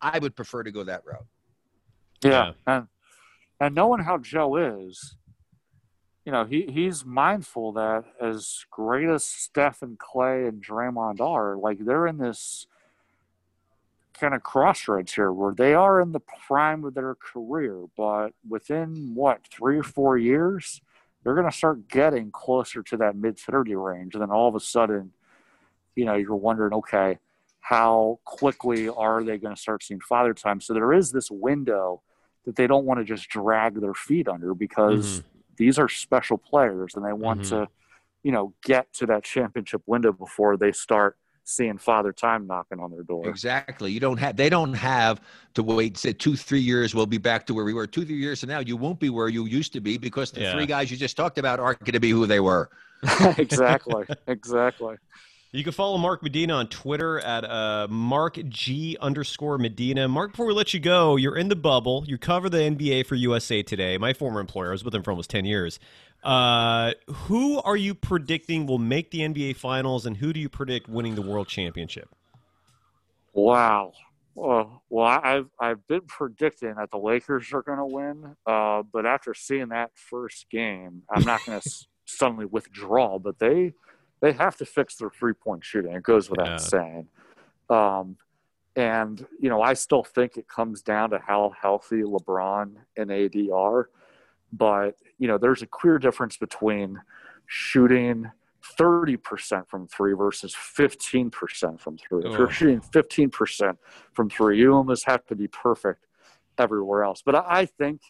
[0.00, 1.26] I would prefer to go that route.
[2.22, 2.52] Yeah, yeah.
[2.66, 2.86] and
[3.60, 5.16] and knowing how Joe is,
[6.24, 11.56] you know, he he's mindful that as great as Steph and Klay and Draymond are,
[11.56, 12.66] like they're in this
[14.18, 19.14] kind of crossroads here where they are in the prime of their career, but within
[19.14, 20.80] what, three or four years,
[21.22, 24.14] they're going to start getting closer to that mid 30 range.
[24.14, 25.12] And then all of a sudden,
[25.94, 27.18] you know, you're wondering, okay,
[27.60, 30.60] how quickly are they going to start seeing father time?
[30.60, 32.02] So there is this window
[32.44, 35.28] that they don't want to just drag their feet under because mm-hmm.
[35.56, 37.64] these are special players and they want mm-hmm.
[37.64, 37.68] to,
[38.22, 41.16] you know, get to that championship window before they start–
[41.48, 43.28] seeing father time knocking on their door.
[43.28, 43.90] Exactly.
[43.90, 45.20] You don't have they don't have
[45.54, 47.86] to wait say two, three years we'll be back to where we were.
[47.86, 50.42] Two, three years from now, you won't be where you used to be because the
[50.42, 50.52] yeah.
[50.52, 52.68] three guys you just talked about aren't going to be who they were.
[53.38, 54.04] exactly.
[54.26, 54.96] Exactly.
[55.50, 60.06] You can follow Mark Medina on Twitter at uh, Mark G underscore Medina.
[60.06, 62.04] Mark, before we let you go, you're in the bubble.
[62.06, 63.96] You cover the NBA for USA Today.
[63.96, 65.80] My former employer, I was with them for almost 10 years.
[66.22, 70.88] Uh, who are you predicting will make the NBA Finals, and who do you predict
[70.88, 72.08] winning the World Championship?
[73.32, 73.92] Wow.
[74.34, 79.04] Well, well, I've I've been predicting that the Lakers are going to win, uh, but
[79.04, 81.70] after seeing that first game, I'm not going to
[82.04, 83.18] suddenly withdraw.
[83.18, 83.72] But they
[84.20, 85.92] they have to fix their three point shooting.
[85.92, 86.56] It goes without yeah.
[86.56, 87.08] saying.
[87.68, 88.16] Um,
[88.76, 93.36] and you know, I still think it comes down to how healthy LeBron and AD
[93.52, 93.90] are.
[94.52, 97.00] But you know, there's a clear difference between
[97.46, 98.30] shooting
[98.78, 102.22] 30% from three versus 15% from three.
[102.24, 102.32] Oh.
[102.32, 103.76] If you're shooting 15%
[104.12, 106.06] from three, you almost have to be perfect
[106.58, 107.22] everywhere else.
[107.24, 108.02] But I think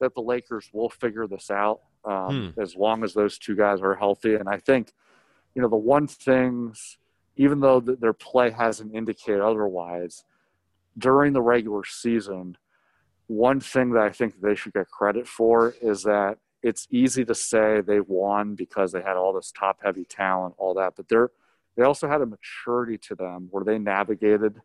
[0.00, 2.60] that the Lakers will figure this out um, hmm.
[2.60, 4.34] as long as those two guys are healthy.
[4.34, 4.92] And I think,
[5.54, 6.98] you know, the one things,
[7.36, 10.24] even though their play hasn't indicated otherwise,
[10.96, 12.56] during the regular season,
[13.28, 17.34] one thing that I think they should get credit for is that it's easy to
[17.34, 21.30] say they won because they had all this top heavy talent, all that, but they're
[21.76, 24.60] they also had a maturity to them where they navigated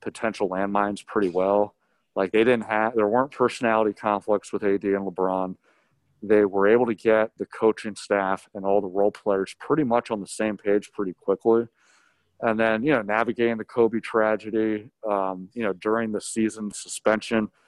[0.00, 1.76] potential landmines pretty well.
[2.16, 5.54] Like they didn't have there weren't personality conflicts with AD and LeBron.
[6.22, 10.10] They were able to get the coaching staff and all the role players pretty much
[10.10, 11.68] on the same page pretty quickly.
[12.40, 17.50] And then, you know, navigating the Kobe tragedy, um, you know, during the season suspension–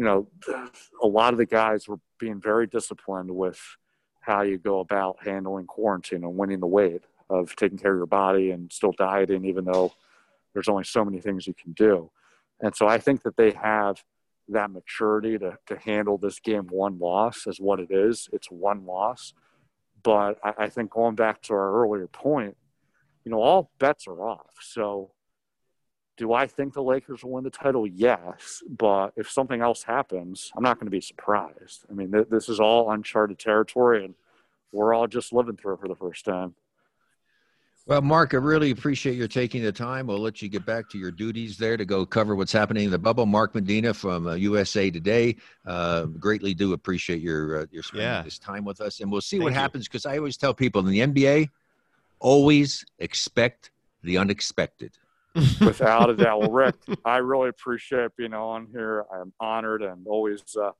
[0.00, 0.26] you know,
[1.02, 3.60] a lot of the guys were being very disciplined with
[4.20, 8.06] how you go about handling quarantine and winning the weight of taking care of your
[8.06, 9.92] body and still dieting, even though
[10.54, 12.10] there's only so many things you can do.
[12.62, 14.02] And so I think that they have
[14.48, 18.26] that maturity to, to handle this game one loss as what it is.
[18.32, 19.34] It's one loss.
[20.02, 22.56] But I, I think going back to our earlier point,
[23.26, 24.54] you know, all bets are off.
[24.62, 25.10] So
[26.20, 27.86] do I think the Lakers will win the title?
[27.86, 28.62] Yes.
[28.68, 31.86] But if something else happens, I'm not going to be surprised.
[31.88, 34.14] I mean, th- this is all uncharted territory, and
[34.70, 36.54] we're all just living through it for the first time.
[37.86, 40.08] Well, Mark, I really appreciate your taking the time.
[40.08, 42.90] We'll let you get back to your duties there to go cover what's happening in
[42.90, 43.24] the bubble.
[43.24, 45.36] Mark Medina from uh, USA Today.
[45.64, 48.20] Uh, greatly do appreciate your uh, your spending yeah.
[48.20, 49.58] this time with us, and we'll see Thank what you.
[49.58, 49.88] happens.
[49.88, 51.48] Because I always tell people in the NBA,
[52.18, 53.70] always expect
[54.02, 54.98] the unexpected.
[55.34, 56.40] Without a doubt.
[56.40, 56.74] Well, Rick,
[57.04, 59.04] I really appreciate being on here.
[59.12, 60.72] I'm honored and always uh,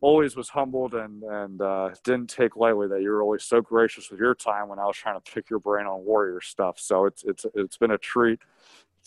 [0.00, 4.10] always was humbled and and uh, didn't take lightly that you were always so gracious
[4.10, 6.78] with your time when I was trying to pick your brain on Warrior stuff.
[6.78, 8.40] So it's it's it's been a treat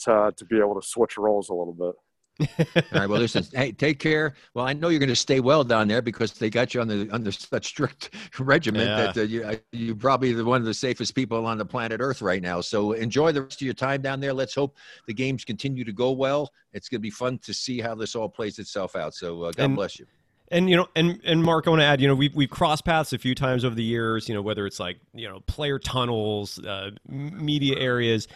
[0.04, 1.96] to to be able to switch roles a little bit.
[2.42, 3.10] All right.
[3.10, 3.46] Well, listen.
[3.54, 4.34] Hey, take care.
[4.54, 6.88] Well, I know you're going to stay well down there because they got you on
[6.88, 8.98] the under such strict regimen Yeah.
[9.12, 12.00] that uh, you uh, you're probably the one of the safest people on the planet
[12.02, 12.62] Earth right now.
[12.62, 14.34] So enjoy the rest of your time down there.
[14.34, 14.76] Let's hope
[15.08, 16.52] the games continue to go well.
[16.74, 19.14] It's going to be fun to see how this all plays itself out.
[19.14, 20.06] So uh, God And- bless you.
[20.54, 22.84] And you know, and and Mark, I want to add, you know, we've we've crossed
[22.84, 24.28] paths a few times over the years.
[24.28, 28.28] You know, whether it's like you know player tunnels, uh, media areas.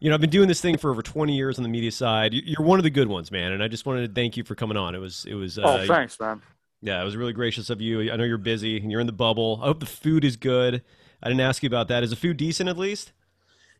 [0.00, 2.32] You know, I've been doing this thing for over twenty years on the media side.
[2.32, 4.44] You- You're one of the good ones, man, and I just wanted to thank you
[4.44, 4.94] for coming on.
[4.94, 6.40] It was it was uh, oh, thanks, man.
[6.82, 8.12] yeah, it was really gracious of you.
[8.12, 9.58] I know you're busy and you're in the bubble.
[9.62, 10.82] I hope the food is good.
[11.22, 12.04] I didn't ask you about that.
[12.04, 13.12] Is the food decent at least?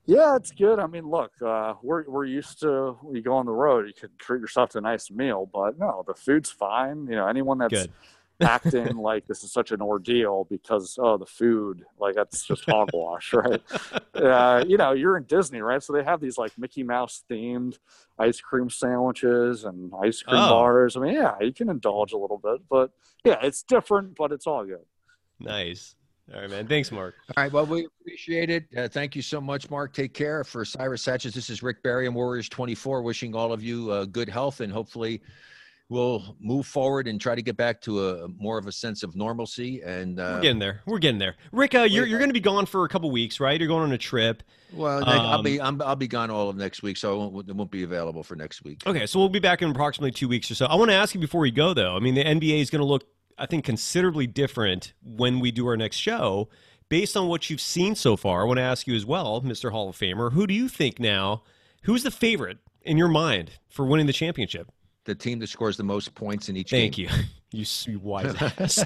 [0.06, 0.78] Yeah, it's good.
[0.80, 3.92] I mean, look, uh, we're we're used to when you go on the road, you
[3.92, 7.06] can treat yourself to a nice meal, but no, the food's fine.
[7.06, 7.92] You know, anyone that's Good.
[8.40, 13.32] Acting like this is such an ordeal because oh the food, like that's just hogwash,
[13.32, 13.60] right?
[14.14, 15.82] Uh, you know, you're in Disney, right?
[15.82, 17.78] So they have these like Mickey Mouse themed
[18.18, 20.48] ice cream sandwiches and ice cream Oh.
[20.50, 20.96] bars.
[20.96, 22.90] I mean, yeah, you can indulge a little bit, but
[23.24, 24.84] yeah, it's different, but it's all good.
[25.40, 25.94] Nice.
[26.34, 26.66] All right, man.
[26.66, 27.14] Thanks, Mark.
[27.36, 27.50] All right.
[27.52, 28.66] Well, we appreciate it.
[28.76, 29.94] Uh, thank you so much, Mark.
[29.94, 30.44] Take care.
[30.44, 34.04] For Cyrus Satches, this is Rick Barry and Warriors 24, wishing all of you uh,
[34.04, 35.22] good health and hopefully
[35.88, 39.16] we'll move forward and try to get back to a more of a sense of
[39.16, 39.80] normalcy.
[39.82, 40.82] And We're uh, getting there.
[40.86, 41.36] We're getting there.
[41.52, 43.58] Rick, uh, you're you're going to be gone for a couple weeks, right?
[43.58, 44.42] You're going on a trip.
[44.72, 47.16] well, Nick, I'll Um, be I'm, I'll be gone all of next week, so I
[47.26, 48.82] won't, it won't be available for next week.
[48.86, 50.66] Okay, so we'll be back in approximately two weeks or so.
[50.66, 51.96] I want to ask you before we go, though.
[51.96, 53.04] I mean, the NBA is going to look,
[53.38, 56.48] I think, considerably different when we do our next show.
[56.90, 59.70] Based on what you've seen so far, I want to ask you as well, Mr.
[59.70, 61.42] Hall of Famer, who do you think now?
[61.82, 64.70] Who's the favorite in your mind for winning the championship?
[65.08, 67.08] The team that scores the most points in each Thank game.
[67.08, 68.84] Thank you, you, you wise ass.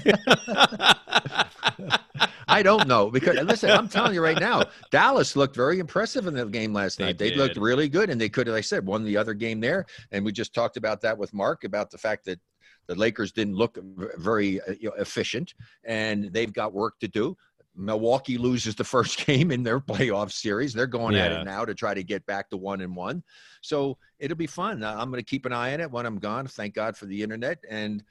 [2.47, 6.33] I don't know because listen, I'm telling you right now, Dallas looked very impressive in
[6.33, 7.17] the game last They night.
[7.17, 9.85] They looked really good, and they could, like I said, won the other game there.
[10.13, 12.39] And we just talked about that with Mark about the fact that
[12.87, 13.77] the Lakers didn't look
[14.17, 17.35] very uh, you know, efficient, and they've got work to do.
[17.75, 20.73] Milwaukee loses the first game in their playoff series.
[20.73, 23.23] They're going at it now to try to get back to one and one.
[23.61, 24.83] So it'll be fun.
[24.83, 26.47] I'm going to keep an eye on it when I'm gone.
[26.47, 28.03] Thank God for the internet, and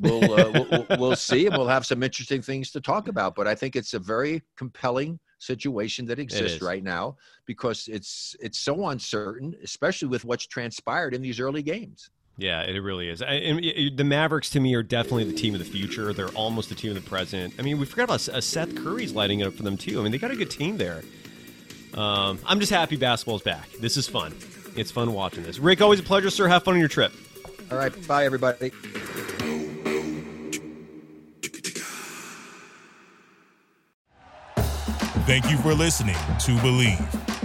[0.00, 3.34] we'll, uh, we'll we'll see, and we'll have some interesting things to talk about.
[3.34, 8.58] But I think it's a very compelling situation that exists right now because it's it's
[8.58, 12.10] so uncertain, especially with what's transpired in these early games.
[12.36, 13.22] Yeah, it really is.
[13.22, 16.12] I, and y- the Mavericks to me are definitely the team of the future.
[16.12, 17.54] They're almost the team of the present.
[17.58, 20.00] I mean, we forgot about uh, Seth Curry's lighting it up for them too.
[20.00, 21.02] I mean, they got a good team there.
[21.94, 23.70] Um, I'm just happy basketball's back.
[23.80, 24.34] This is fun.
[24.76, 25.60] It's fun watching this.
[25.60, 26.48] Rick, always a pleasure, sir.
[26.48, 27.12] Have fun on your trip.
[27.70, 28.72] All right, bye everybody.
[35.26, 37.33] Thank you for listening to Bleav.